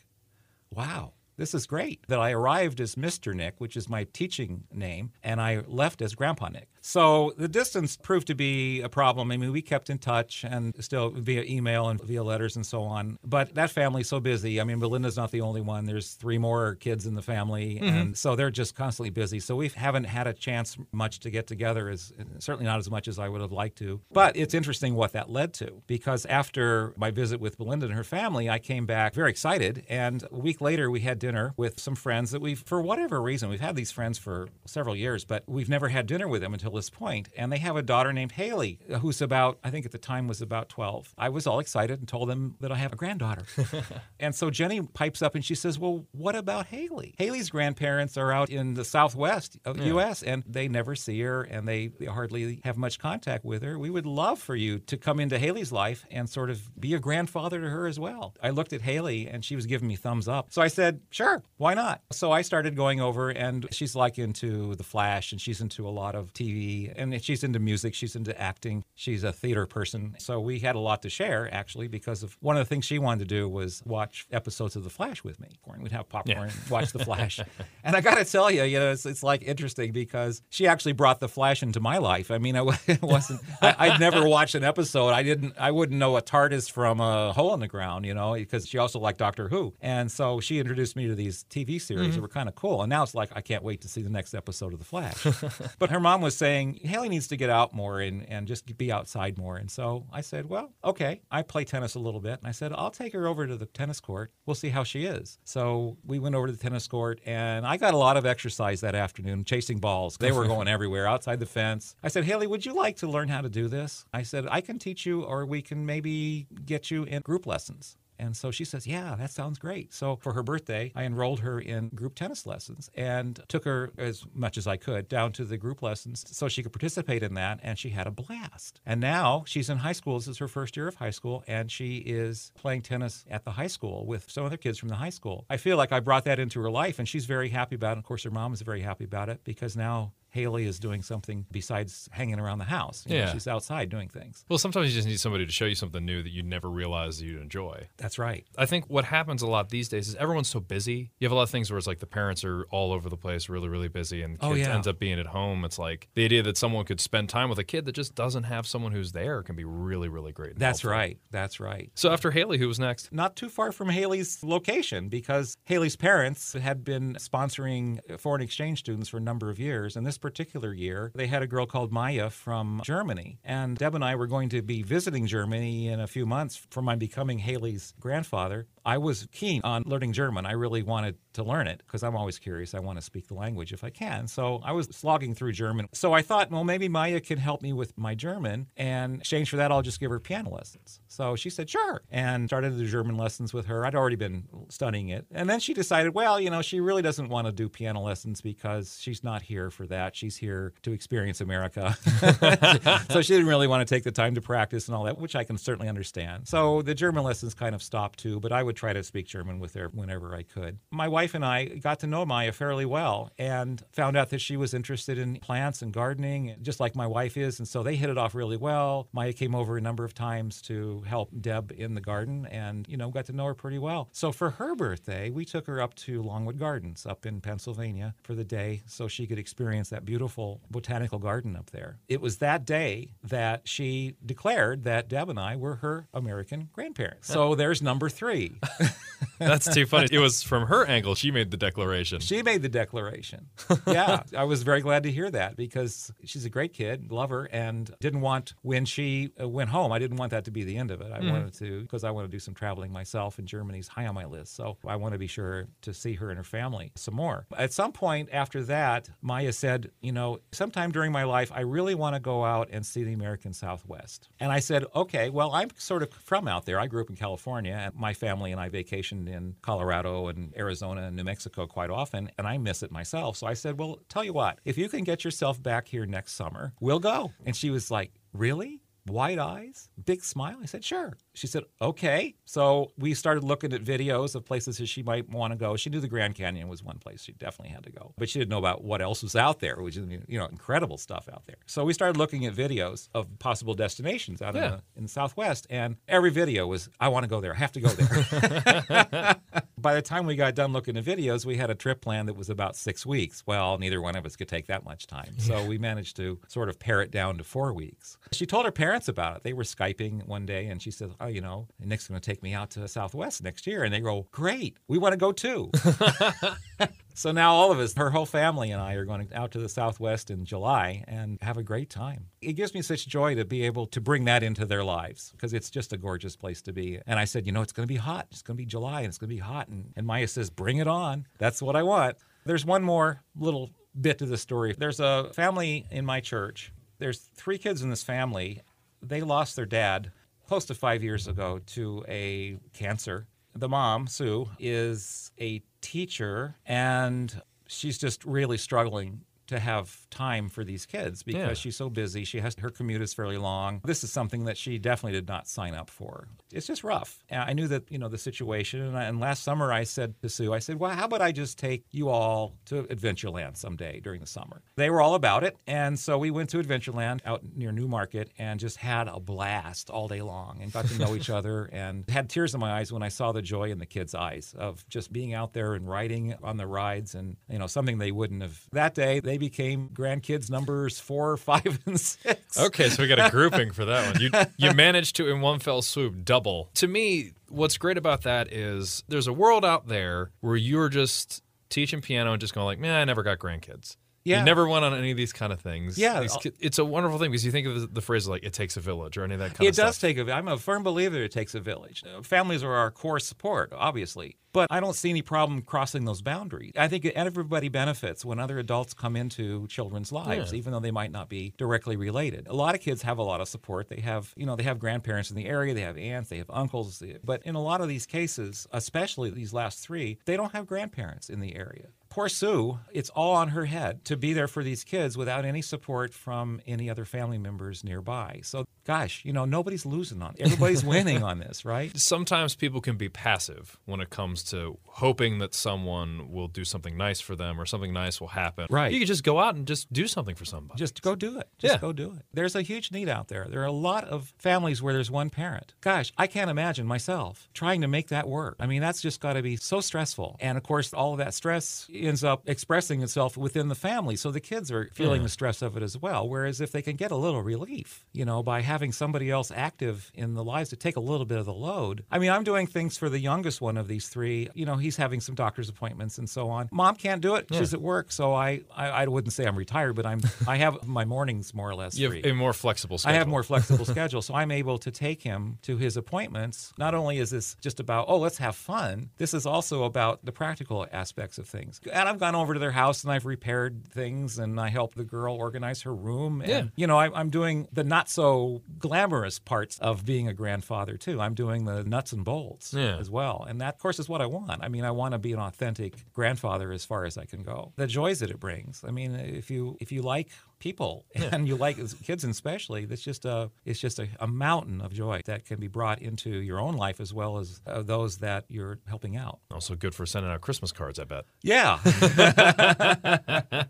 wow, 0.70 1.14
this 1.38 1.54
is 1.54 1.66
great 1.66 2.06
that 2.10 2.20
I 2.20 2.32
arrived 2.32 2.82
as 2.82 2.96
Mr. 2.96 3.34
Nick, 3.34 3.56
which 3.60 3.78
is 3.78 3.88
my 3.90 4.04
teaching 4.06 4.66
name, 4.72 5.12
and 5.24 5.40
I 5.40 5.64
left 5.68 6.02
as 6.02 6.16
Grandpa 6.16 6.50
Nick. 6.50 6.68
So 6.86 7.34
the 7.38 7.48
distance 7.48 7.96
proved 7.96 8.28
to 8.28 8.36
be 8.36 8.82
a 8.82 8.90
problem. 8.90 9.32
I 9.32 9.38
mean, 9.38 9.54
we 9.54 9.62
kept 9.62 9.90
in 9.90 10.00
touch 10.00 10.44
and 10.44 10.76
still 10.84 11.12
via 11.12 11.44
email 11.44 11.88
and 11.88 12.02
via 12.02 12.22
letters 12.22 12.58
and 12.58 12.66
so 12.66 12.84
on. 12.84 13.18
But 13.24 13.56
that 13.56 13.72
family's 13.72 14.10
so 14.10 14.20
busy. 14.20 14.60
I 14.60 14.66
mean, 14.66 14.80
Belinda's 14.80 15.16
not 15.16 15.32
the 15.32 15.40
only 15.40 15.62
one. 15.62 15.86
There's 15.86 16.12
three 16.12 16.38
more 16.38 16.76
kids 16.76 17.06
in 17.06 17.16
the 17.16 17.22
family, 17.22 17.76
mm-hmm. 17.76 17.86
and 17.86 18.18
so 18.18 18.36
they're 18.36 18.52
just 18.52 18.76
constantly 18.76 19.12
busy. 19.12 19.40
So 19.40 19.56
we 19.56 19.70
haven't 19.70 20.04
had 20.04 20.28
a 20.28 20.34
chance 20.34 20.78
much 20.92 21.22
to 21.22 21.30
get 21.30 21.48
together, 21.48 21.88
as 21.88 22.12
certainly 22.40 22.66
not 22.66 22.80
as 22.80 22.92
much 22.92 23.08
as 23.08 23.18
I 23.18 23.30
would 23.30 23.40
have 23.40 23.54
liked 23.54 23.78
to. 23.78 24.02
But 24.12 24.36
it's 24.36 24.54
interesting 24.54 24.94
what 24.94 25.14
that 25.14 25.30
led 25.30 25.54
to 25.56 25.82
because 25.88 26.26
after 26.26 26.94
my 26.98 27.12
visit 27.12 27.40
with 27.40 27.58
Belinda 27.58 27.86
and 27.86 27.96
her 27.96 28.04
family, 28.04 28.50
I 28.50 28.60
came 28.60 28.86
back 28.86 29.14
very 29.14 29.30
excited, 29.30 29.86
and 29.88 30.28
a 30.30 30.38
week 30.38 30.60
later 30.60 30.92
we 30.92 31.00
had 31.00 31.18
dinner 31.18 31.54
with 31.56 31.80
some 31.80 31.96
friends 31.96 32.32
that 32.32 32.42
we've, 32.42 32.60
for 32.60 32.82
whatever 32.82 33.22
reason, 33.22 33.48
we've 33.50 33.62
had 33.62 33.78
these 33.78 33.92
friends 33.92 34.18
for 34.18 34.50
several 34.66 34.98
years, 34.98 35.24
but 35.24 35.44
we've 35.48 35.70
never 35.70 35.88
had 35.88 36.08
dinner 36.08 36.28
with 36.28 36.42
them 36.42 36.54
until 36.54 36.73
this. 36.74 36.92
And 37.38 37.52
they 37.52 37.58
have 37.58 37.76
a 37.76 37.82
daughter 37.82 38.14
named 38.14 38.34
Haley, 38.34 38.80
who's 39.02 39.22
about, 39.22 39.60
I 39.64 39.70
think 39.70 39.86
at 39.86 39.92
the 39.92 39.98
time 39.98 40.28
was 40.28 40.42
about 40.42 40.70
12. 40.70 41.14
I 41.18 41.30
was 41.30 41.48
all 41.48 41.60
excited 41.60 42.00
and 42.00 42.08
told 42.08 42.30
them 42.30 42.56
that 42.60 42.72
I 42.72 42.76
have 42.76 42.94
a 42.94 42.96
granddaughter. 42.96 43.44
and 44.20 44.34
so 44.36 44.50
Jenny 44.50 44.82
pipes 44.82 45.22
up 45.22 45.36
and 45.36 45.44
she 45.44 45.56
says, 45.56 45.80
Well, 45.80 46.06
what 46.12 46.36
about 46.36 46.68
Haley? 46.68 47.16
Haley's 47.18 47.50
grandparents 47.50 48.18
are 48.18 48.32
out 48.32 48.50
in 48.50 48.74
the 48.74 48.86
southwest 48.86 49.58
of 49.66 49.78
the 49.78 49.86
U.S. 49.86 50.24
and 50.24 50.44
they 50.48 50.68
never 50.68 50.96
see 50.96 51.20
her 51.22 51.44
and 51.44 51.68
they, 51.68 51.88
they 51.88 52.06
hardly 52.06 52.62
have 52.64 52.78
much 52.78 53.00
contact 53.00 53.44
with 53.44 53.64
her. 53.64 53.78
We 53.78 53.90
would 53.90 54.06
love 54.06 54.40
for 54.40 54.56
you 54.56 54.80
to 54.80 54.98
come 54.98 55.20
into 55.20 55.40
Haley's 55.40 55.72
life 55.72 56.06
and 56.12 56.30
sort 56.30 56.50
of 56.50 56.80
be 56.80 56.94
a 56.94 57.00
grandfather 57.00 57.62
to 57.62 57.70
her 57.70 57.88
as 57.88 58.00
well. 58.00 58.36
I 58.42 58.50
looked 58.50 58.74
at 58.74 58.82
Haley 58.82 59.28
and 59.28 59.44
she 59.44 59.56
was 59.56 59.66
giving 59.66 59.88
me 59.88 59.96
thumbs 59.96 60.28
up. 60.28 60.48
So 60.52 60.62
I 60.62 60.68
said, 60.68 61.02
Sure, 61.10 61.44
why 61.58 61.74
not? 61.74 62.02
So 62.12 62.32
I 62.32 62.42
started 62.42 62.76
going 62.76 63.02
over 63.02 63.30
and 63.30 63.68
she's 63.72 63.96
like 63.96 64.18
into 64.18 64.76
The 64.76 64.84
Flash 64.84 65.32
and 65.32 65.40
she's 65.40 65.62
into 65.62 65.88
a 65.88 65.92
lot 65.92 66.16
of 66.16 66.34
TV 66.34 66.63
and 66.96 67.22
she's 67.24 67.44
into 67.44 67.60
music, 67.60 67.94
she's 67.94 68.16
into 68.16 68.40
acting, 68.40 68.84
she's 68.96 69.24
a 69.24 69.32
theater 69.32 69.66
person. 69.66 70.16
So 70.20 70.40
we 70.40 70.60
had 70.60 70.76
a 70.76 70.80
lot 70.80 71.02
to 71.04 71.10
share 71.10 71.54
actually 71.54 71.88
because 71.88 72.24
of 72.24 72.38
one 72.42 72.58
of 72.58 72.62
the 72.62 72.70
things 72.70 72.86
she 72.86 73.00
wanted 73.00 73.28
to 73.28 73.36
do 73.36 73.48
was 73.48 73.82
watch 73.86 74.28
episodes 74.32 74.76
of 74.76 74.84
The 74.84 74.90
Flash 74.90 75.24
with 75.24 75.40
me. 75.40 75.50
We'd 75.80 75.92
have 75.92 76.10
popcorn, 76.10 76.52
watch 76.70 76.92
The 76.92 77.00
Flash. 77.00 77.40
and 77.84 77.96
I 77.96 78.02
got 78.02 78.16
to 78.16 78.26
tell 78.26 78.50
you, 78.52 78.64
you 78.64 78.80
know, 78.80 78.92
it's, 78.92 79.06
it's 79.06 79.24
like 79.24 79.44
interesting 79.44 79.92
because 79.92 80.42
she 80.50 80.68
actually 80.68 80.94
brought 80.94 81.20
The 81.20 81.30
Flash 81.30 81.64
into 81.64 81.80
my 81.80 81.98
life. 81.98 82.32
I 82.32 82.38
mean, 82.38 82.56
I 82.56 82.62
it 82.88 83.02
wasn't, 83.02 83.42
I, 83.62 83.76
I'd 83.78 84.00
never 84.00 84.28
watched 84.28 84.56
an 84.56 84.64
episode. 84.64 85.10
I 85.10 85.24
didn't, 85.24 85.54
I 85.58 85.72
wouldn't 85.72 86.00
know 86.00 86.18
a 86.18 86.22
TARDIS 86.22 86.72
from 86.72 87.00
a 87.00 87.34
hole 87.34 87.54
in 87.54 87.60
the 87.60 87.68
ground, 87.68 88.06
you 88.06 88.14
know, 88.14 88.34
because 88.34 88.68
she 88.68 88.78
also 88.78 89.00
liked 89.00 89.20
Doctor 89.20 89.50
Who. 89.50 89.74
And 89.82 90.12
so 90.12 90.40
she 90.40 90.60
introduced 90.60 90.96
me 90.96 91.08
to 91.08 91.16
these 91.16 91.46
TV 91.50 91.82
series 91.82 92.08
that 92.08 92.12
mm-hmm. 92.14 92.22
were 92.22 92.28
kind 92.28 92.50
of 92.50 92.56
cool. 92.56 92.82
And 92.82 92.90
now 92.90 93.04
it's 93.04 93.16
like, 93.16 93.32
I 93.36 93.42
can't 93.42 93.64
wait 93.64 93.82
to 93.82 93.88
see 93.88 94.02
the 94.02 94.10
next 94.10 94.34
episode 94.34 94.74
of 94.74 94.80
The 94.80 94.86
Flash. 94.86 95.26
but 95.80 95.90
her 95.90 96.00
mom 96.00 96.22
was 96.22 96.36
saying, 96.54 96.80
Haley 96.84 97.10
needs 97.10 97.28
to 97.30 97.38
get 97.38 97.50
out 97.50 97.74
more 97.74 98.00
and, 98.00 98.30
and 98.30 98.48
just 98.48 98.78
be 98.78 98.92
outside 98.92 99.38
more. 99.40 99.58
And 99.58 99.72
so 99.72 100.06
I 100.12 100.22
said, 100.22 100.48
well, 100.48 100.72
okay. 100.84 101.22
I 101.32 101.42
play 101.42 101.66
tennis 101.66 101.96
a 101.96 102.00
little 102.00 102.20
bit. 102.20 102.38
And 102.40 102.48
I 102.48 102.52
said, 102.52 102.72
I'll 102.74 102.92
take 102.92 103.14
her 103.14 103.26
over 103.28 103.48
to 103.48 103.58
the 103.58 103.66
tennis 103.66 104.00
court. 104.00 104.32
We'll 104.46 104.56
see 104.56 104.70
how 104.70 104.84
she 104.84 105.06
is. 105.06 105.40
So 105.44 105.98
we 106.06 106.20
went 106.20 106.36
over 106.36 106.48
to 106.48 106.54
the 106.54 106.60
tennis 106.60 106.88
court 106.88 107.22
and 107.26 107.66
I 107.66 107.78
got 107.78 107.96
a 107.96 107.98
lot 107.98 108.18
of 108.18 108.26
exercise 108.26 108.82
that 108.82 108.94
afternoon 108.94 109.46
chasing 109.46 109.80
balls. 109.80 110.18
They 110.18 110.32
were 110.32 110.46
going 110.54 110.68
everywhere 110.68 111.08
outside 111.08 111.40
the 111.40 111.48
fence. 111.48 111.96
I 112.04 112.10
said, 112.10 112.24
Haley, 112.24 112.46
would 112.46 112.66
you 112.66 112.74
like 112.74 112.98
to 112.98 113.08
learn 113.08 113.30
how 113.30 113.42
to 113.42 113.50
do 113.50 113.68
this? 113.68 114.06
I 114.14 114.22
said, 114.22 114.46
I 114.50 114.62
can 114.62 114.78
teach 114.78 115.08
you 115.08 115.24
or 115.24 115.48
we 115.48 115.64
can 115.64 115.88
maybe 115.88 116.48
get 116.66 116.92
you 116.92 117.04
in 117.04 117.22
group 117.24 117.48
lessons. 117.48 117.98
And 118.24 118.38
so 118.38 118.52
she 118.52 118.64
says, 118.64 118.88
Yeah, 118.88 119.16
that 119.16 119.32
sounds 119.32 119.60
great. 119.60 119.94
So 119.94 120.16
for 120.22 120.34
her 120.34 120.44
birthday, 120.44 120.94
I 120.96 121.04
enrolled 121.04 121.42
her 121.42 121.60
in 121.60 121.90
group 121.90 122.16
tennis 122.16 122.46
lessons 122.46 122.90
and 122.96 123.40
took 123.50 123.66
her 123.66 123.92
as 123.98 124.24
much 124.34 124.58
as 124.58 124.66
I 124.66 124.78
could 124.78 125.10
down 125.10 125.34
to 125.34 125.44
the 125.44 125.58
group 125.58 125.82
lessons 125.82 126.26
so 126.32 126.48
she 126.48 126.64
could 126.64 126.72
participate 126.72 127.22
in 127.22 127.34
that. 127.34 127.60
And 127.62 127.78
she 127.78 127.90
had 127.90 128.08
a 128.08 128.12
blast. 128.12 128.80
And 128.86 129.02
now 129.02 129.44
she's 129.46 129.70
in 129.70 129.80
high 129.80 129.92
school. 129.92 130.18
This 130.18 130.30
is 130.30 130.38
her 130.38 130.48
first 130.48 130.78
year 130.78 130.88
of 130.88 130.96
high 130.96 131.10
school. 131.10 131.44
And 131.48 131.70
she 131.70 131.98
is 131.98 132.54
playing 132.56 132.84
tennis 132.84 133.26
at 133.30 133.44
the 133.44 133.52
high 133.52 133.68
school 133.68 134.06
with 134.06 134.32
some 134.32 134.46
other 134.46 134.58
kids 134.58 134.78
from 134.78 134.90
the 134.90 134.96
high 134.96 135.10
school. 135.10 135.46
I 135.50 135.58
feel 135.58 135.76
like 135.76 135.92
I 135.92 136.00
brought 136.00 136.24
that 136.26 136.40
into 136.40 136.62
her 136.62 136.72
life 136.72 137.00
and 137.00 137.08
she's 137.08 137.26
very 137.26 137.50
happy 137.50 137.76
about 137.76 137.98
it. 137.98 138.00
Of 138.00 138.06
course, 138.06 138.24
her 138.24 138.32
mom 138.32 138.54
is 138.54 138.62
very 138.62 138.82
happy 138.82 139.04
about 139.04 139.28
it 139.28 139.42
because 139.44 139.76
now 139.76 140.14
Haley 140.34 140.66
is 140.66 140.80
doing 140.80 141.04
something 141.04 141.46
besides 141.52 142.10
hanging 142.12 142.40
around 142.40 142.58
the 142.58 142.66
house. 142.66 143.06
You 143.08 143.14
know, 143.18 143.24
Yeah. 143.26 143.34
she's 143.34 143.48
outside 143.48 143.90
doing 143.90 144.10
things. 144.10 144.44
Well, 144.50 144.58
sometimes 144.58 144.90
you 144.90 144.96
just 144.96 145.08
need 145.08 145.20
somebody 145.20 145.46
to 145.46 145.52
show 145.52 145.66
you 145.66 145.76
something 145.76 146.04
new 146.04 146.24
that 146.24 146.32
you 146.32 146.42
never 146.42 146.70
realized 146.72 147.22
you'd 147.22 147.40
enjoy. 147.40 147.88
That's 147.98 148.18
right. 148.18 148.46
I 148.58 148.66
think 148.66 148.90
what 148.90 149.06
happens 149.06 149.44
a 149.44 149.48
lot 149.48 149.70
these 149.70 149.90
days 149.90 150.08
is 150.08 150.16
everyone's 150.16 150.50
so 150.50 150.60
busy. 150.60 151.12
You 151.20 151.26
have 151.26 151.32
a 151.32 151.36
lot 151.36 151.44
of 151.44 151.52
things 151.52 151.70
where 151.70 151.78
it's 151.78 151.86
like 151.86 152.00
the 152.00 152.08
parents 152.08 152.44
are 152.44 152.64
all 152.72 152.92
over 152.94 153.10
the 153.10 153.16
place, 153.18 153.48
really, 153.48 153.68
really 153.70 153.90
busy, 153.90 154.24
and 154.24 154.38
oh, 154.42 154.54
kids 154.56 154.68
Oh, 154.68 154.70
yeah. 154.70 154.76
ends 154.76 154.88
up 154.88 154.98
being 154.98 155.20
at 155.20 155.28
home. 155.28 155.64
It's 155.66 155.78
like 155.78 156.10
the 156.16 156.26
idea 156.26 156.42
that 156.44 156.58
someone 156.58 156.84
could 156.86 157.00
spend 157.00 157.30
time 157.30 157.48
with 157.48 157.60
a 157.60 157.64
kid 157.64 157.86
that 157.86 157.94
just 157.94 158.16
doesn't 158.16 158.44
have 158.44 158.66
someone 158.66 158.92
who's 158.92 159.12
there 159.12 159.44
can 159.44 159.56
be 159.56 159.64
really, 159.64 160.10
really 160.10 160.32
great. 160.32 160.58
That's 160.58 160.82
helpful. 160.82 160.98
right. 160.98 161.18
That's 161.30 161.60
right. 161.60 161.92
So 161.94 162.12
after 162.12 162.32
Haley, 162.32 162.58
who 162.58 162.68
was 162.68 162.80
next? 162.80 163.12
not 163.14 163.36
too 163.36 163.50
far 163.50 163.72
from 163.72 163.90
Haley's 163.90 164.44
location 164.44 165.10
because 165.10 165.58
Haley's 165.66 165.96
parents 165.96 166.54
had 166.54 166.84
been 166.84 167.14
sponsoring 167.20 168.00
foreign 168.20 168.42
exchange 168.42 168.80
students 168.80 169.10
for 169.10 169.18
a 169.18 169.22
number 169.22 169.50
of 169.52 169.60
years. 169.60 169.96
And 169.96 170.06
this 170.08 170.18
particular 170.24 170.74
year, 170.74 171.12
they 171.14 171.28
had 171.28 171.44
a 171.44 171.48
girl 171.48 171.66
called 171.66 171.92
Maya 171.92 172.30
from 172.30 172.82
Germany. 172.86 173.40
And 173.44 173.78
Deb 173.78 173.94
and 173.94 174.06
I 174.06 174.16
were 174.16 174.26
going 174.26 174.48
to 174.50 174.62
be 174.62 174.82
visiting 174.82 175.28
Germany 175.28 175.90
in 175.90 176.00
a 176.00 176.08
few 176.08 176.26
months 176.26 176.66
for 176.72 176.82
my 176.82 176.96
becoming 176.96 177.40
Haley's 177.40 177.94
grandfather. 178.00 178.66
I 178.86 178.98
was 178.98 179.28
keen 179.34 179.62
on 179.66 179.84
learning 179.86 180.14
German. 180.14 180.46
I 180.46 180.54
really 180.54 180.82
wanted 180.82 181.18
to 181.34 181.44
learn 181.44 181.68
it 181.68 181.82
because 181.86 182.04
I'm 182.04 182.16
always 182.16 182.40
curious. 182.40 182.74
I 182.74 182.80
want 182.80 182.98
to 182.98 183.02
speak 183.02 183.28
the 183.28 183.34
language 183.34 183.74
if 183.74 183.84
I 183.84 183.90
can. 183.90 184.28
So 184.28 184.62
I 184.64 184.72
was 184.72 184.88
slogging 184.92 185.36
through 185.36 185.52
German. 185.54 185.88
So 185.94 186.14
I 186.14 186.22
thought, 186.22 186.52
well, 186.52 186.64
maybe 186.64 186.88
Maya 186.88 187.20
can 187.20 187.38
help 187.38 187.62
me 187.62 187.74
with 187.74 187.98
my 187.98 188.16
German. 188.16 188.68
And 188.78 189.16
in 189.16 189.20
exchange 189.20 189.50
for 189.50 189.58
that, 189.58 189.72
I'll 189.72 189.82
just 189.82 190.00
give 190.00 190.12
her 190.12 190.20
piano 190.20 190.52
lessons. 190.52 191.02
So 191.08 191.36
she 191.36 191.50
said, 191.50 191.70
sure. 191.70 192.02
And 192.10 192.48
started 192.48 192.78
the 192.78 192.86
German 192.86 193.18
lessons 193.18 193.54
with 193.54 193.66
her. 193.66 193.86
I'd 193.86 193.96
already 193.96 194.16
been 194.16 194.48
studying 194.70 195.10
it. 195.10 195.26
And 195.32 195.50
then 195.50 195.60
she 195.60 195.74
decided, 195.74 196.14
well, 196.14 196.40
you 196.40 196.50
know, 196.50 196.62
she 196.62 196.80
really 196.80 197.02
doesn't 197.02 197.30
want 197.30 197.48
to 197.48 197.52
do 197.52 197.68
piano 197.68 198.02
lessons 198.02 198.42
because 198.42 199.00
she's 199.02 199.24
not 199.24 199.42
here 199.42 199.70
for 199.70 199.88
that. 199.88 200.13
She's 200.16 200.38
here 200.38 200.74
to 200.84 200.92
experience 200.92 201.42
America. 201.42 201.96
so 203.10 203.22
she 203.22 203.34
didn't 203.34 203.48
really 203.48 203.68
want 203.68 203.88
to 203.88 203.96
take 203.96 204.04
the 204.04 204.12
time 204.12 204.36
to 204.36 204.42
practice 204.42 204.88
and 204.88 204.96
all 204.96 205.04
that, 205.06 205.18
which 205.18 205.36
I 205.36 205.44
can 205.44 205.58
certainly 205.58 205.90
understand. 205.90 206.48
So 206.48 206.82
the 206.82 206.96
German 206.96 207.24
lessons 207.24 207.54
kind 207.54 207.76
of 207.76 207.84
stopped 207.84 208.20
too, 208.20 208.40
but 208.40 208.52
I 208.52 208.64
would 208.64 208.76
try 208.76 208.94
to 208.94 209.04
speak 209.04 209.28
German 209.28 209.60
with 209.60 209.74
her 209.74 209.90
whenever 209.90 210.36
I 210.36 210.44
could. 210.44 210.80
My 210.92 211.08
wife 211.08 211.34
and 211.34 211.46
I 211.46 211.66
got 211.66 212.00
to 212.00 212.08
know 212.08 212.26
Maya 212.26 212.52
fairly 212.52 212.86
well 212.86 213.32
and 213.38 213.84
found 213.92 214.18
out 214.18 214.30
that 214.30 214.42
she 214.42 214.58
was 214.58 214.74
interested 214.74 215.18
in 215.18 215.38
plants 215.38 215.82
and 215.82 215.94
gardening, 215.94 216.56
just 216.62 216.80
like 216.80 216.96
my 216.96 217.08
wife 217.08 217.38
is. 217.38 217.60
And 217.60 217.68
so 217.68 217.84
they 217.84 217.96
hit 217.96 218.10
it 218.10 218.18
off 218.18 218.36
really 218.36 218.58
well. 218.58 219.08
Maya 219.12 219.34
came 219.34 219.56
over 219.56 219.78
a 219.78 219.82
number 219.82 220.04
of 220.04 220.14
times 220.14 220.62
to 220.64 221.04
help 221.08 221.30
Deb 221.40 221.74
in 221.76 221.96
the 221.96 222.02
garden 222.02 222.46
and, 222.48 222.88
you 222.88 222.98
know, 222.98 223.10
got 223.10 223.26
to 223.26 223.34
know 223.34 223.46
her 223.46 223.54
pretty 223.54 223.80
well. 223.80 224.10
So 224.12 224.32
for 224.32 224.52
her 224.52 224.76
birthday, 224.76 225.30
we 225.30 225.46
took 225.46 225.68
her 225.68 225.82
up 225.82 225.96
to 225.96 226.22
Longwood 226.22 226.60
Gardens 226.60 227.06
up 227.06 227.26
in 227.26 227.42
Pennsylvania 227.42 228.16
for 228.24 228.36
the 228.36 228.44
day 228.44 228.84
so 228.86 229.08
she 229.08 229.28
could 229.28 229.40
experience 229.40 229.90
that 229.90 230.03
beautiful 230.04 230.62
botanical 230.70 231.20
garden 231.20 231.56
up 231.56 231.72
there. 231.72 232.00
It 232.08 232.22
was 232.22 232.38
that 232.38 232.66
day 232.66 233.14
that 233.24 233.62
she 233.68 234.16
declared 234.26 234.84
that 234.84 235.08
Deb 235.08 235.30
and 235.30 235.40
I 235.40 235.56
were 235.56 235.76
her 235.78 236.08
American 236.14 236.70
grandparents. 236.74 237.28
So 237.28 237.56
there's 237.56 237.82
number 237.82 238.10
three. 238.10 238.56
That's 239.40 239.74
too 239.74 239.86
funny. 239.86 240.08
It 240.12 240.20
was 240.20 240.44
from 240.44 240.68
her 240.68 240.86
angle 240.86 241.16
she 241.16 241.32
made 241.32 241.52
the 241.52 241.58
declaration. 241.58 242.20
She 242.20 242.44
made 242.44 242.62
the 242.62 242.70
declaration. 242.70 243.48
Yeah, 243.86 244.24
I 244.36 244.46
was 244.46 244.64
very 244.64 244.82
glad 244.82 245.04
to 245.04 245.12
hear 245.12 245.30
that 245.30 245.56
because 245.56 246.12
she's 246.24 246.46
a 246.46 246.50
great 246.50 246.74
kid, 246.74 247.12
love 247.12 247.30
her, 247.30 247.46
and 247.52 247.94
didn't 248.00 248.22
want 248.22 248.54
when 248.62 248.86
she 248.86 249.32
uh, 249.40 249.48
went 249.48 249.70
home. 249.70 249.92
I 249.92 250.00
didn't 250.00 250.18
want 250.18 250.32
that 250.32 250.46
to 250.46 250.52
be 250.52 250.64
the 250.64 250.78
end 250.78 250.90
of 250.90 251.02
it. 251.02 251.12
I 251.12 251.20
wanted 251.20 251.54
to 251.56 251.82
because 251.82 252.04
I 252.04 252.12
want 252.12 252.26
to 252.26 252.32
do 252.32 252.40
some 252.40 252.54
traveling 252.54 252.92
myself, 252.92 253.40
and 253.40 253.48
Germany's 253.48 253.88
high 253.88 254.08
on 254.08 254.16
my 254.16 254.26
list. 254.26 254.56
So 254.56 254.78
I 254.88 254.96
want 254.96 255.14
to 255.14 255.20
be 255.20 255.28
sure 255.28 255.68
to 255.82 255.94
see 255.94 256.14
her 256.14 256.30
and 256.30 256.38
her 256.38 256.44
family 256.44 256.92
some 256.96 257.14
more. 257.14 257.46
At 257.58 257.74
some 257.74 257.92
point 257.92 258.30
after 258.32 258.64
that, 258.64 259.10
Maya 259.22 259.52
said, 259.52 259.92
"You 260.02 260.12
know, 260.12 260.40
sometime 260.52 260.92
during 260.92 261.12
my 261.12 261.24
life, 261.24 261.52
I 261.54 261.62
really 261.62 261.96
want 261.96 262.16
to 262.16 262.20
go 262.20 262.44
out 262.44 262.70
and 262.72 262.86
see 262.86 263.04
the 263.04 263.14
American 263.14 263.54
Southwest." 263.54 264.30
And 264.40 264.52
I 264.52 264.60
said, 264.60 264.86
"Okay, 264.96 265.30
well, 265.30 265.52
I'm 265.54 265.70
sort 265.78 266.04
of 266.04 266.12
from 266.14 266.48
out 266.48 266.66
there. 266.66 266.80
I 266.80 266.88
grew 266.88 267.02
up 267.02 267.10
in 267.10 267.16
California, 267.16 267.74
and 267.74 267.96
my 267.96 268.14
family 268.14 268.52
and 268.52 268.60
I 268.60 268.70
vacationed 268.70 269.28
in 269.28 269.56
Colorado 269.62 270.28
and 270.28 270.54
Arizona 270.58 271.04
and 271.04 271.16
New 271.16 271.24
Mexico 271.24 271.68
quite 271.68 271.90
often, 271.90 272.30
and 272.38 272.48
I 272.48 272.58
miss 272.58 272.84
it 272.84 272.92
myself. 272.92 273.38
So 273.38 273.48
I 273.48 273.54
said, 273.54 273.80
Well, 273.80 274.00
tell 274.10 274.24
you 274.24 274.34
what, 274.34 274.60
if 274.66 274.78
you 274.78 274.90
can 274.90 275.04
get 275.04 275.24
yourself 275.24 275.62
back 275.62 275.88
here 275.88 276.06
next 276.06 276.34
summer, 276.34 276.74
we'll 276.80 277.00
go. 277.00 277.32
And 277.46 277.56
she 277.56 277.70
was 277.70 277.90
like, 277.90 278.12
Really? 278.34 278.83
Wide 279.08 279.38
eyes, 279.40 279.90
big 280.06 280.24
smile. 280.24 280.58
I 280.62 280.66
said, 280.66 280.84
sure. 280.84 281.14
She 281.34 281.48
said, 281.48 281.64
okay. 281.82 282.36
So 282.46 282.92
we 282.98 283.14
started 283.14 283.44
looking 283.44 283.74
at 283.74 283.84
videos 283.84 284.34
of 284.36 284.46
places 284.46 284.78
that 284.78 284.88
she 284.88 285.04
might 285.04 285.30
want 285.30 285.52
to 285.52 285.58
go. 285.58 285.76
She 285.76 285.90
knew 285.90 286.00
the 286.00 286.08
Grand 286.08 286.36
Canyon 286.36 286.68
was 286.70 286.82
one 286.84 287.00
place 287.00 287.22
she 287.24 287.34
definitely 287.34 287.74
had 287.74 287.84
to 287.84 287.92
go, 287.92 288.14
but 288.18 288.30
she 288.30 288.40
didn't 288.40 288.50
know 288.52 288.60
about 288.60 288.84
what 288.84 289.02
else 289.02 289.22
was 289.24 289.36
out 289.36 289.60
there, 289.60 289.82
which 289.82 289.98
is, 289.98 290.08
you 290.28 290.38
know, 290.40 290.46
incredible 290.46 290.98
stuff 290.98 291.28
out 291.32 291.44
there. 291.48 291.58
So 291.66 291.84
we 291.84 291.94
started 291.94 292.18
looking 292.18 292.46
at 292.46 292.54
videos 292.56 293.10
of 293.14 293.28
possible 293.40 293.74
destinations 293.74 294.42
out 294.42 294.56
Yeah. 294.56 294.66
in, 294.66 294.72
the, 294.72 294.82
in 294.98 295.04
the 295.04 295.10
Southwest. 295.10 295.68
And 295.70 295.98
every 296.08 296.32
video 296.32 296.66
was, 296.68 296.90
I 297.00 297.10
want 297.10 297.24
to 297.24 297.30
go 297.30 297.42
there. 297.42 297.54
I 297.54 297.58
have 297.58 297.72
to 297.74 297.82
go 297.82 297.90
there. 297.90 299.36
By 299.84 299.96
the 299.96 300.02
time 300.02 300.26
we 300.26 300.38
got 300.38 300.56
done 300.56 300.72
looking 300.72 300.96
at 300.96 301.04
videos, 301.04 301.46
we 301.46 301.58
had 301.58 301.70
a 301.70 301.76
trip 301.76 302.00
plan 302.00 302.28
that 302.28 302.38
was 302.38 302.50
about 302.50 302.78
six 302.78 303.06
weeks. 303.06 303.44
Well, 303.46 303.78
neither 303.78 304.02
one 304.02 304.16
of 304.16 304.26
us 304.26 304.38
could 304.38 304.48
take 304.48 304.68
that 304.68 304.86
much 304.86 305.08
time. 305.08 305.38
So 305.38 305.66
we 305.66 305.78
managed 305.78 306.16
to 306.16 306.40
sort 306.48 306.70
of 306.70 306.80
pare 306.80 307.02
it 307.02 307.12
down 307.12 307.38
to 307.38 307.44
four 307.44 307.74
weeks. 307.74 308.18
She 308.32 308.46
told 308.46 308.64
her 308.64 308.72
parents 308.72 309.10
about 309.10 309.36
it. 309.36 309.44
They 309.44 309.52
were 309.52 309.64
Skyping 309.64 310.26
one 310.26 310.46
day 310.46 310.68
and 310.68 310.82
she 310.82 310.90
said, 310.90 311.12
Oh, 311.20 311.28
you 311.28 311.42
know, 311.42 311.68
Nick's 311.80 312.08
going 312.08 312.20
to 312.20 312.26
take 312.26 312.42
me 312.42 312.54
out 312.54 312.70
to 312.72 312.88
Southwest 312.88 313.44
next 313.44 313.68
year. 313.68 313.84
And 313.84 313.94
they 313.94 314.00
go, 314.00 314.26
Great. 314.32 314.78
We 314.88 314.98
want 314.98 315.12
to 315.12 315.18
go 315.18 315.34
too. 315.34 315.70
So 317.16 317.32
now 317.32 317.54
all 317.54 317.72
of 317.72 317.80
us, 317.80 317.94
her 317.96 318.10
whole 318.10 318.26
family 318.26 318.72
and 318.72 318.82
I 318.82 318.94
are 318.94 319.06
going 319.06 319.30
out 319.34 319.52
to 319.52 319.60
the 319.60 319.70
Southwest 319.70 320.32
in 320.32 320.46
July 320.46 321.04
and 321.08 321.38
have 321.42 321.58
a 321.58 321.64
great 321.64 321.90
time. 321.90 322.28
It 322.42 322.54
gives 322.54 322.74
me 322.74 322.82
such 322.82 323.08
joy 323.08 323.36
to 323.36 323.46
be 323.46 323.66
able 323.66 323.86
to 323.88 324.02
bring 324.02 324.26
that 324.26 324.42
into 324.42 324.66
their 324.66 324.84
lives 324.84 325.32
because 325.32 325.54
it's 325.54 325.70
just 325.70 325.94
a 325.94 325.98
gorgeous 325.98 326.36
place 326.36 326.62
to 326.64 326.74
be. 326.74 327.00
And 327.06 327.20
I 327.20 327.26
said, 327.26 327.46
you 327.46 327.52
know, 327.52 327.62
it's 327.62 327.72
going 327.72 327.88
to 327.88 327.94
be 327.94 328.00
hot. 328.00 328.28
It's 328.32 328.42
going 328.42 328.58
to 328.58 328.62
be 328.62 328.66
July 328.66 329.02
and 329.02 329.10
it's 329.10 329.18
going 329.18 329.30
to 329.30 329.36
be 329.36 329.42
hot. 329.42 329.68
And, 329.68 329.94
and 329.96 330.08
Maya 330.08 330.28
says, 330.28 330.50
bring 330.50 330.78
it 330.78 330.88
on. 330.88 331.28
That's 331.38 331.62
what 331.62 331.76
I 331.76 331.84
want. 331.84 332.18
There's 332.46 332.66
one 332.66 332.84
more 332.84 333.22
little 333.38 333.70
bit 334.00 334.18
to 334.18 334.26
the 334.26 334.38
story. 334.38 334.76
There's 334.78 335.00
a 335.00 335.30
family 335.34 335.86
in 335.92 336.06
my 336.06 336.20
church. 336.20 336.72
There's 336.98 337.30
three 337.36 337.58
kids 337.58 337.82
in 337.82 337.90
this 337.90 338.04
family. 338.04 338.62
They 339.02 339.22
lost 339.22 339.56
their 339.56 339.66
dad 339.66 340.12
close 340.48 340.66
to 340.66 340.74
five 340.74 341.04
years 341.04 341.28
ago 341.28 341.60
to 341.68 342.04
a 342.08 342.58
cancer. 342.74 343.28
The 343.56 343.70
mom, 343.70 344.08
Sue, 344.08 344.50
is 344.60 345.32
a 345.40 345.62
teacher 345.82 346.56
and 346.66 347.42
she's 347.68 347.98
just 347.98 348.24
really 348.26 348.58
struggling 348.58 349.22
to 349.54 349.60
have 349.60 350.08
time 350.10 350.50
for 350.50 350.64
these 350.64 350.86
kids 350.86 351.24
because 351.24 351.42
Yeah. 351.48 351.54
she's 351.54 351.76
so 351.76 351.90
busy. 351.90 352.24
She 352.26 352.40
has 352.42 352.56
her 352.60 352.70
commute 352.70 353.02
is 353.02 353.14
fairly 353.14 353.38
long. 353.38 353.82
This 353.86 354.04
is 354.04 354.12
something 354.12 354.44
that 354.46 354.58
she 354.58 354.78
definitely 354.78 355.14
did 355.18 355.28
not 355.28 355.48
sign 355.48 355.74
up 355.74 355.90
for. 355.90 356.28
It's 356.52 356.68
just 356.68 356.84
rough. 356.84 357.24
I 357.32 357.54
knew 357.54 357.68
that 357.70 357.92
you 357.92 357.98
know 357.98 358.10
the 358.10 358.18
situation, 358.18 358.82
and, 358.82 358.98
I, 358.98 359.06
and 359.06 359.20
last 359.20 359.44
summer 359.44 359.72
I 359.74 359.84
said 359.86 360.14
to 360.22 360.30
Sue, 360.30 360.54
I 360.54 360.60
said, 360.60 360.80
"Well, 360.80 360.92
how 360.92 361.06
about 361.06 361.22
I 361.22 361.32
just 361.32 361.58
take 361.58 361.86
you 361.92 362.10
all 362.10 362.56
to 362.66 362.84
Adventureland 362.84 363.58
someday 363.58 364.00
during 364.02 364.20
the 364.22 364.28
summer?" 364.28 364.62
They 364.76 364.90
were 364.90 365.02
all 365.02 365.16
about 365.16 365.44
it, 365.44 365.58
and 365.68 365.98
so 366.00 366.18
we 366.18 366.30
went 366.32 366.50
to 366.52 366.58
Adventureland 366.58 367.22
out 367.26 367.42
near 367.56 367.72
Newmarket 367.72 368.32
and 368.38 368.60
just 368.60 368.78
had 368.78 369.08
a 369.08 369.20
blast 369.20 369.90
all 369.90 370.08
day 370.08 370.22
long 370.22 370.60
and 370.62 370.72
got 370.72 370.86
to 370.88 370.98
know 371.00 371.16
each 371.16 371.30
other 371.40 371.66
and 371.74 372.08
had 372.10 372.30
tears 372.30 372.54
in 372.54 372.60
my 372.60 372.74
eyes 372.74 372.92
when 372.92 373.02
I 373.04 373.10
saw 373.10 373.32
the 373.32 373.42
joy 373.42 373.72
in 373.72 373.80
the 373.80 373.86
kids' 373.86 374.14
eyes 374.14 374.54
of 374.58 374.88
just 374.90 375.12
being 375.12 375.34
out 375.34 375.54
there 375.54 375.74
and 375.74 375.88
riding 375.90 376.36
on 376.44 376.58
the 376.58 376.68
rides 376.68 377.16
and 377.16 377.38
you 377.50 377.58
know 377.60 377.68
something 377.68 377.98
they 377.98 378.12
wouldn't 378.12 378.42
have. 378.42 378.62
That 378.72 378.94
day 378.96 379.20
they 379.20 379.38
became 379.50 379.90
grandkids 379.90 380.50
numbers 380.50 381.00
four, 381.00 381.38
five, 381.52 381.80
and 381.86 382.00
six. 382.00 382.60
Okay, 382.60 382.90
so 382.90 383.04
we 383.04 383.10
got 383.10 383.20
a 383.20 383.30
grouping 383.32 383.72
for 383.72 383.86
that 383.86 384.14
one. 384.14 384.22
You 384.22 384.32
you 384.58 384.74
managed 384.74 385.16
to 385.18 385.30
in 385.30 385.42
one 385.42 385.60
fell 385.60 385.82
swoop 385.82 386.24
double. 386.24 386.70
To 386.76 386.88
me, 386.88 387.32
what's 387.50 387.78
great 387.78 387.98
about 387.98 388.22
that 388.24 388.52
is 388.52 389.04
there's 389.08 389.28
a 389.28 389.34
world 389.34 389.66
out 389.66 389.88
there 389.88 390.32
where 390.42 390.56
you're 390.56 390.90
just 390.90 391.44
teaching 391.70 392.02
piano 392.02 392.32
and 392.32 392.40
just 392.40 392.54
going 392.54 392.66
like, 392.66 392.80
man, 392.80 392.96
I 392.96 393.04
never 393.04 393.24
got 393.24 393.40
grandkids. 393.40 393.98
Yeah. 394.26 394.40
You 394.40 394.46
never 394.46 394.68
went 394.68 394.86
on 394.86 394.94
any 394.94 395.12
of 395.12 395.18
these 395.18 395.34
kind 395.34 395.52
of 395.52 395.60
things. 395.60 395.98
Yeah. 395.98 396.22
These 396.22 396.38
it's 396.60 396.80
a 396.80 396.86
wonderful 396.86 397.20
thing 397.20 397.32
because 397.32 397.46
you 397.46 397.52
think 397.52 397.68
of 397.68 397.94
the, 397.94 398.02
phrase 398.02 398.28
like 398.28 398.44
"it 398.44 398.54
takes 398.54 398.78
a 398.78 398.80
village" 398.80 399.18
or 399.18 399.24
any 399.24 399.34
of 399.34 399.40
that 399.40 399.54
kind 399.54 399.66
It 399.66 399.70
of 399.70 399.76
stuff. 399.76 399.84
It 399.86 399.88
does 399.88 400.00
take 400.00 400.18
a. 400.18 400.32
I'm 400.34 400.48
a 400.48 400.58
firm 400.58 400.84
believer 400.84 401.18
it 401.18 401.32
takes 401.32 401.56
a 401.56 401.60
village. 401.60 402.04
Families 402.24 402.64
are 402.64 402.74
our 402.74 402.90
core 402.92 403.20
support, 403.20 403.74
obviously, 403.76 404.38
but 404.54 404.68
I 404.72 404.80
don't 404.80 404.96
see 404.96 405.10
any 405.10 405.22
problem 405.22 405.62
crossing 405.62 406.06
those 406.06 406.22
boundaries. 406.22 406.72
I 406.78 406.88
think 406.88 407.06
everybody 407.06 407.68
benefits 407.70 408.24
when 408.24 408.40
other 408.40 408.60
adults 408.60 408.94
come 408.94 409.16
into 409.16 409.68
children's 409.68 410.12
lives, 410.12 410.52
Yeah. 410.54 410.58
even 410.58 410.72
though 410.74 410.80
they 410.80 410.92
might 410.92 411.12
not 411.12 411.28
be 411.30 411.54
directly 411.58 411.96
related. 411.98 412.48
A 412.48 412.54
lot 412.54 412.76
of 412.76 412.82
kids 412.82 413.02
have 413.02 413.18
a 413.18 413.24
lot 413.24 413.42
of 413.42 413.48
support. 413.50 413.90
They 413.90 414.02
have, 414.02 414.34
you 414.38 414.46
know, 414.46 414.56
they 414.56 414.64
have 414.64 414.80
grandparents 414.80 415.30
in 415.32 415.36
the 415.36 415.46
area, 415.48 415.74
they 415.74 415.82
have 415.82 415.98
aunts, 415.98 416.30
they 416.30 416.38
have 416.38 416.50
uncles, 416.50 417.02
but 417.24 417.42
in 417.44 417.56
a 417.56 417.62
lot 417.62 417.82
of 417.82 417.88
these 417.90 418.06
cases, 418.06 418.68
especially 418.72 419.30
these 419.32 419.54
last 419.54 419.80
three, 419.80 420.18
they 420.26 420.38
don't 420.38 420.54
have 420.54 420.66
grandparents 420.66 421.30
in 421.30 421.40
the 421.40 421.56
area. 421.56 421.88
Poor 422.14 422.30
Sue, 422.30 422.78
it's 422.92 423.10
all 423.10 423.34
on 423.34 423.48
her 423.50 423.66
head 423.66 424.06
to 424.06 424.16
be 424.16 424.34
there 424.34 424.48
for 424.48 424.64
these 424.64 424.84
kids 424.84 425.18
without 425.18 425.46
any 425.46 425.64
support 425.64 426.14
from 426.14 426.62
any 426.68 426.88
other 426.88 427.06
family 427.06 427.40
members 427.40 427.84
nearby. 427.84 428.40
So, 428.44 428.66
gosh, 428.86 429.26
you 429.26 429.34
know, 429.34 429.46
nobody's 429.46 429.84
losing 429.84 430.22
on 430.22 430.36
Everybody's 430.40 430.86
winning 430.94 431.24
on 431.24 431.40
this, 431.40 431.66
right? 431.66 431.92
Sometimes 431.98 432.54
people 432.56 432.82
can 432.82 432.98
be 432.98 433.10
passive 433.10 433.80
when 433.86 434.00
it 434.00 434.12
comes 434.12 434.44
to 434.52 434.78
hoping 434.86 435.40
that 435.40 435.56
someone 435.56 436.32
will 436.32 436.48
do 436.48 436.64
something 436.64 436.96
nice 436.96 437.20
for 437.20 437.36
them 437.36 437.60
or 437.60 437.66
something 437.66 437.92
nice 437.92 438.22
will 438.22 438.28
happen. 438.28 438.68
Right. 438.70 438.92
You 438.94 439.00
could 439.00 439.08
just 439.08 439.24
go 439.24 439.40
out 439.40 439.56
and 439.56 439.66
just 439.66 439.92
do 439.92 440.06
something 440.06 440.36
for 440.36 440.46
somebody. 440.46 440.78
Just 440.78 441.02
go 441.02 441.16
do 441.16 441.40
it. 441.40 441.50
Just 441.58 441.74
Yeah. 441.74 441.80
go 441.80 441.94
do 441.94 442.14
it. 442.14 442.26
There's 442.32 442.56
a 442.56 442.62
huge 442.62 442.92
need 442.92 443.10
out 443.10 443.28
there. 443.28 443.48
There 443.50 443.62
are 443.62 443.66
a 443.66 443.72
lot 443.72 444.04
of 444.04 444.36
families 444.38 444.84
where 444.84 444.94
there's 444.94 445.10
one 445.10 445.32
parent. 445.32 445.74
Gosh, 445.82 446.14
I 446.16 446.28
can't 446.28 446.52
imagine 446.52 446.86
myself 446.86 447.50
trying 447.56 447.82
to 447.82 447.88
make 447.88 448.10
that 448.10 448.30
work. 448.30 448.58
I 448.60 448.68
mean, 448.68 448.84
that's 448.84 449.02
just 449.02 449.20
got 449.20 449.34
to 449.34 449.42
be 449.42 449.56
so 449.56 449.82
stressful. 449.82 450.38
And 450.40 450.60
of 450.60 450.64
course, 450.64 450.94
all 450.94 451.14
of 451.14 451.18
that 451.18 451.34
stress 451.34 451.88
ends 452.04 452.24
up 452.24 452.44
expressing 452.48 453.02
itself 453.02 453.38
within 453.38 453.68
the 453.70 453.76
family. 453.76 454.16
So 454.16 454.32
the 454.32 454.40
kids 454.40 454.72
are 454.72 454.90
feeling 454.94 455.22
Yeah. 455.22 455.24
the 455.24 455.30
stress 455.30 455.62
of 455.62 455.76
it 455.78 455.84
as 455.84 455.98
well. 455.98 456.28
Whereas 456.28 456.62
if 456.62 456.72
they 456.72 456.82
can 456.82 456.96
get 456.96 457.12
a 457.12 457.16
little 457.16 457.42
relief, 457.42 458.06
you 458.14 458.26
know, 458.26 458.44
by 458.44 458.62
having 458.62 458.92
somebody 458.92 459.30
else 459.32 459.52
active 459.56 460.12
in 460.14 460.34
the 460.34 460.44
lives 460.44 460.70
to 460.72 460.76
take 460.76 460.96
a 460.96 461.00
little 461.00 461.26
bit 461.26 461.38
of 461.38 461.46
the 461.46 461.54
load. 461.54 462.04
I 462.12 462.20
mean, 462.20 462.32
I'm 462.32 462.44
doing 462.44 462.68
things 462.68 462.98
for 462.98 463.10
the 463.10 463.20
youngest 463.20 463.62
one 463.62 463.78
of 463.78 463.88
these 463.88 464.08
three. 464.10 464.50
You 464.54 464.66
know, 464.66 464.76
he's 464.76 464.98
having 464.98 465.22
some 465.22 465.36
doctor's 465.36 465.70
appointments 465.70 466.18
and 466.18 466.30
so 466.30 466.50
on. 466.50 466.70
Mom 466.72 466.96
can't 466.96 467.22
do 467.22 467.36
it. 467.36 467.48
She's 467.52 467.74
at 467.74 467.82
work. 467.82 468.12
So 468.12 468.34
I, 468.34 468.62
I, 468.76 468.88
I 468.90 469.08
wouldn't 469.08 469.34
say 469.34 469.46
I'm 469.46 469.58
retired, 469.58 469.94
but 469.96 470.06
I'm, 470.06 470.22
I 470.48 470.58
have 470.58 470.86
my 470.88 471.06
mornings 471.06 471.54
more 471.54 471.70
or 471.70 471.76
less 471.76 471.98
you 471.98 472.10
free. 472.10 472.22
have 472.24 472.32
a 472.32 472.36
more 472.36 472.54
flexible 472.54 472.98
schedule. 472.98 473.16
I 473.16 473.18
have 473.20 473.28
more 473.28 473.44
flexible 473.44 473.86
schedule, 473.96 474.22
so 474.22 474.34
I'm 474.34 474.52
able 474.52 474.78
to 474.80 474.92
take 474.92 475.22
him 475.24 475.58
to 475.64 475.78
his 475.78 475.98
appointments. 475.98 476.74
Not 476.78 476.94
only 476.94 477.18
is 477.20 477.30
this 477.30 477.56
just 477.62 477.80
about, 477.80 478.06
oh, 478.08 478.18
let's 478.18 478.38
have 478.38 478.56
fun, 478.56 479.10
this 479.18 479.34
is 479.34 479.46
also 479.46 479.84
about 479.84 480.24
the 480.26 480.32
practical 480.32 480.86
aspects 480.92 481.38
of 481.38 481.48
things. 481.48 481.80
And 481.94 482.10
I've 482.10 482.20
gone 482.20 482.36
over 482.36 482.54
to 482.54 482.60
their 482.60 482.72
house 482.72 483.04
and 483.04 483.14
I've 483.14 483.26
repaired 483.26 483.86
things 483.88 484.40
and 484.40 484.60
I 484.60 484.70
help 484.70 484.96
the 484.96 485.04
girl 485.04 485.36
organize 485.36 485.84
her 485.84 485.94
room. 485.94 486.42
And, 486.42 486.50
Yeah. 486.50 486.64
you 486.76 486.88
know, 486.88 486.98
I, 486.98 487.10
I'm 487.18 487.30
doing 487.30 487.68
the 487.72 487.84
not 487.84 488.10
so 488.10 488.62
glamorous 488.80 489.40
parts 489.40 489.80
of 489.80 490.04
being 490.06 490.28
a 490.28 490.34
grandfather, 490.34 490.98
too. 490.98 491.22
I'm 491.22 491.34
doing 491.36 491.66
the 491.66 491.84
nuts 491.84 492.12
and 492.12 492.26
bolts 492.26 492.74
Yeah. 492.74 492.98
as 492.98 493.10
well. 493.10 493.46
And 493.48 493.62
that, 493.62 493.76
of 493.76 493.80
course, 493.80 494.00
is 494.00 494.10
what 494.10 494.22
I 494.22 494.26
want. 494.26 494.64
I 494.64 494.68
mean, 494.68 494.84
I 494.84 494.92
want 494.92 495.14
to 495.14 495.20
be 495.20 495.34
an 495.34 495.40
authentic 495.40 496.12
grandfather 496.14 496.72
as 496.72 496.84
far 496.84 497.06
as 497.06 497.18
I 497.18 497.26
can 497.26 497.44
go. 497.44 497.74
The 497.76 497.88
joys 497.88 498.20
that 498.20 498.30
it 498.32 498.40
brings. 498.40 498.84
I 498.88 498.92
mean, 498.92 499.16
if 499.16 499.50
you 499.52 499.78
if 499.80 499.92
you 499.92 500.02
like 500.02 500.30
people 500.64 501.06
and 501.16 501.46
you 501.46 501.58
like 501.58 501.78
kids 502.04 502.24
especially, 502.24 502.88
it's 502.90 503.02
just 503.02 503.26
a 503.26 503.52
it's 503.66 503.80
just 503.82 504.00
a, 504.00 504.08
a 504.20 504.28
mountain 504.28 504.80
of 504.80 504.94
joy 504.94 505.22
that 505.26 505.46
can 505.46 505.60
be 505.60 505.68
brought 505.68 506.02
into 506.02 506.30
your 506.30 506.60
own 506.60 506.76
life 506.76 507.02
as 507.02 507.14
well 507.14 507.38
as 507.38 507.60
uh, 507.68 507.82
those 507.82 508.20
that 508.20 508.46
you're 508.48 508.80
helping 508.88 509.18
out. 509.18 509.40
Also 509.52 509.76
good 509.76 509.94
for 509.94 510.06
sending 510.06 510.32
out 510.32 510.40
Christmas 510.40 510.72
cards, 510.72 511.00
I 511.00 511.04
bet. 511.04 511.26
Yeah, 511.42 511.80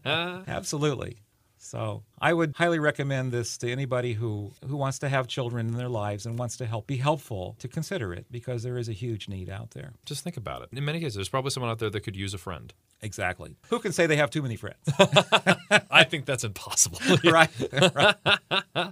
absolutely. 0.48 1.18
So 1.58 2.04
I 2.24 2.32
would 2.32 2.56
highly 2.56 2.80
recommend 2.80 3.34
this 3.34 3.58
to 3.58 3.70
anybody 3.70 4.14
who, 4.14 4.54
who 4.66 4.78
wants 4.78 5.00
to 5.00 5.10
have 5.10 5.28
children 5.28 5.68
in 5.68 5.74
their 5.76 5.90
lives 5.90 6.26
and 6.26 6.40
wants 6.40 6.56
to 6.58 6.66
help 6.66 6.88
be 6.88 6.96
helpful 6.96 7.58
to 7.60 7.68
consider 7.68 8.14
it 8.14 8.28
because 8.32 8.64
there 8.64 8.78
is 8.78 8.88
a 8.88 8.94
huge 8.94 9.28
need 9.28 9.50
out 9.50 9.72
there. 9.72 9.92
Just 10.06 10.24
think 10.24 10.38
about 10.38 10.62
it. 10.62 10.70
In 10.72 10.86
many 10.86 11.02
cases, 11.02 11.16
there's 11.16 11.28
probably 11.28 11.52
someone 11.52 11.70
out 11.70 11.80
there 11.80 11.90
that 11.90 12.00
could 12.00 12.16
use 12.16 12.34
a 12.34 12.38
friend. 12.38 12.74
Exactly. 13.02 13.58
Who 13.68 13.80
can 13.80 13.92
say 13.92 14.08
they 14.08 14.16
have 14.16 14.30
too 14.30 14.42
many 14.42 14.56
friends? 14.56 14.78
I 15.92 16.06
think 16.06 16.26
that's 16.26 16.46
impossible. 16.46 17.00
right. 17.26 17.50
right. 17.94 18.16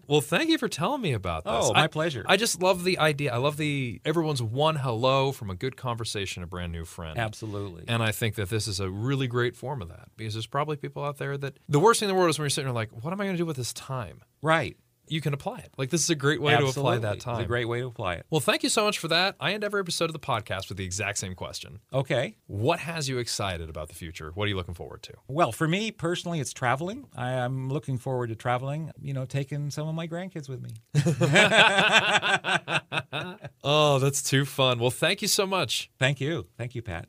well, 0.07 0.19
thank 0.19 0.49
you 0.49 0.57
for 0.57 0.67
telling 0.67 1.01
me 1.01 1.13
about 1.13 1.45
this. 1.45 1.53
Oh, 1.55 1.73
my 1.73 1.83
I- 1.83 1.87
pleasure. 1.87 2.25
I 2.27 2.35
just 2.35 2.61
love 2.61 2.83
the 2.83 2.99
idea. 2.99 3.33
I 3.33 3.37
love 3.37 3.55
the 3.55 4.01
everyone's 4.03 4.43
one 4.43 4.75
hello 4.75 5.31
from 5.31 5.49
a 5.49 5.55
good 5.55 5.77
conversation, 5.77 6.43
a 6.43 6.47
brand 6.47 6.73
new 6.73 6.83
friend. 6.83 7.17
Absolutely. 7.17 7.85
And 7.87 8.03
I 8.03 8.11
think 8.11 8.35
that 8.35 8.49
this 8.49 8.67
is 8.67 8.81
a 8.81 8.89
really 8.89 9.27
great 9.27 9.55
form 9.55 9.81
of 9.81 9.87
that 9.87 10.09
because 10.17 10.33
there's 10.33 10.47
probably 10.47 10.75
people 10.75 11.05
out 11.05 11.17
there 11.17 11.37
that 11.37 11.57
the 11.69 11.79
worst 11.79 12.01
thing 12.01 12.09
in 12.09 12.15
the 12.15 12.19
world 12.19 12.31
is 12.31 12.37
when 12.37 12.43
you're 12.43 12.49
sitting 12.49 12.67
there 12.67 12.75
like, 12.75 12.89
what 13.03 13.13
am 13.13 13.20
I 13.21 13.25
going 13.25 13.35
to 13.37 13.41
do 13.41 13.45
with 13.45 13.57
this 13.57 13.73
time? 13.73 14.21
right. 14.41 14.77
You 15.07 15.19
can 15.19 15.33
apply 15.33 15.57
it. 15.57 15.73
Like, 15.77 15.89
this 15.89 16.01
is 16.05 16.09
a 16.09 16.15
great 16.15 16.41
way 16.41 16.55
to 16.55 16.67
apply 16.67 16.99
that 16.99 17.15
It's 17.15 17.25
time. 17.25 17.41
a 17.41 17.45
great 17.45 17.65
way 17.65 17.81
to 17.81 17.87
apply 17.87 18.13
it. 18.13 18.25
well, 18.29 18.39
thank 18.39 18.63
you 18.63 18.69
so 18.69 18.85
much 18.85 18.97
for 18.97 19.09
that. 19.09 19.35
I 19.41 19.51
end 19.51 19.61
every 19.61 19.81
episode 19.81 20.05
of 20.05 20.13
the 20.13 20.19
podcast 20.19 20.69
with 20.69 20.77
the 20.77 20.85
exact 20.85 21.17
same 21.17 21.35
question. 21.35 21.79
Okay. 21.91 22.37
What 22.47 22.79
has 22.79 23.09
you 23.09 23.17
excited 23.17 23.69
about 23.69 23.89
the 23.89 23.93
future? 23.93 24.31
What 24.35 24.45
are 24.45 24.47
you 24.47 24.55
looking 24.55 24.73
forward 24.75 25.03
to? 25.03 25.13
Well, 25.27 25.51
for 25.51 25.67
me 25.67 25.91
personally, 25.91 26.39
it's 26.39 26.53
traveling. 26.53 27.07
I 27.17 27.31
am 27.31 27.67
looking 27.67 27.97
forward 27.97 28.27
to 28.29 28.35
traveling, 28.35 28.91
you 29.01 29.13
know, 29.13 29.25
taking 29.25 29.69
some 29.69 29.85
of 29.89 29.95
my 29.95 30.07
grandkids 30.07 30.47
with 30.47 30.61
me. 30.61 30.69
Oh, 33.63 33.99
that's 33.99 34.23
too 34.23 34.45
fun. 34.45 34.79
Well, 34.79 34.89
thank 34.91 35.21
you 35.21 35.27
so 35.27 35.45
much. 35.45 35.91
Thank 35.99 36.19
you. 36.19 36.47
Thank 36.57 36.73
you, 36.73 36.81
Pat. 36.81 37.07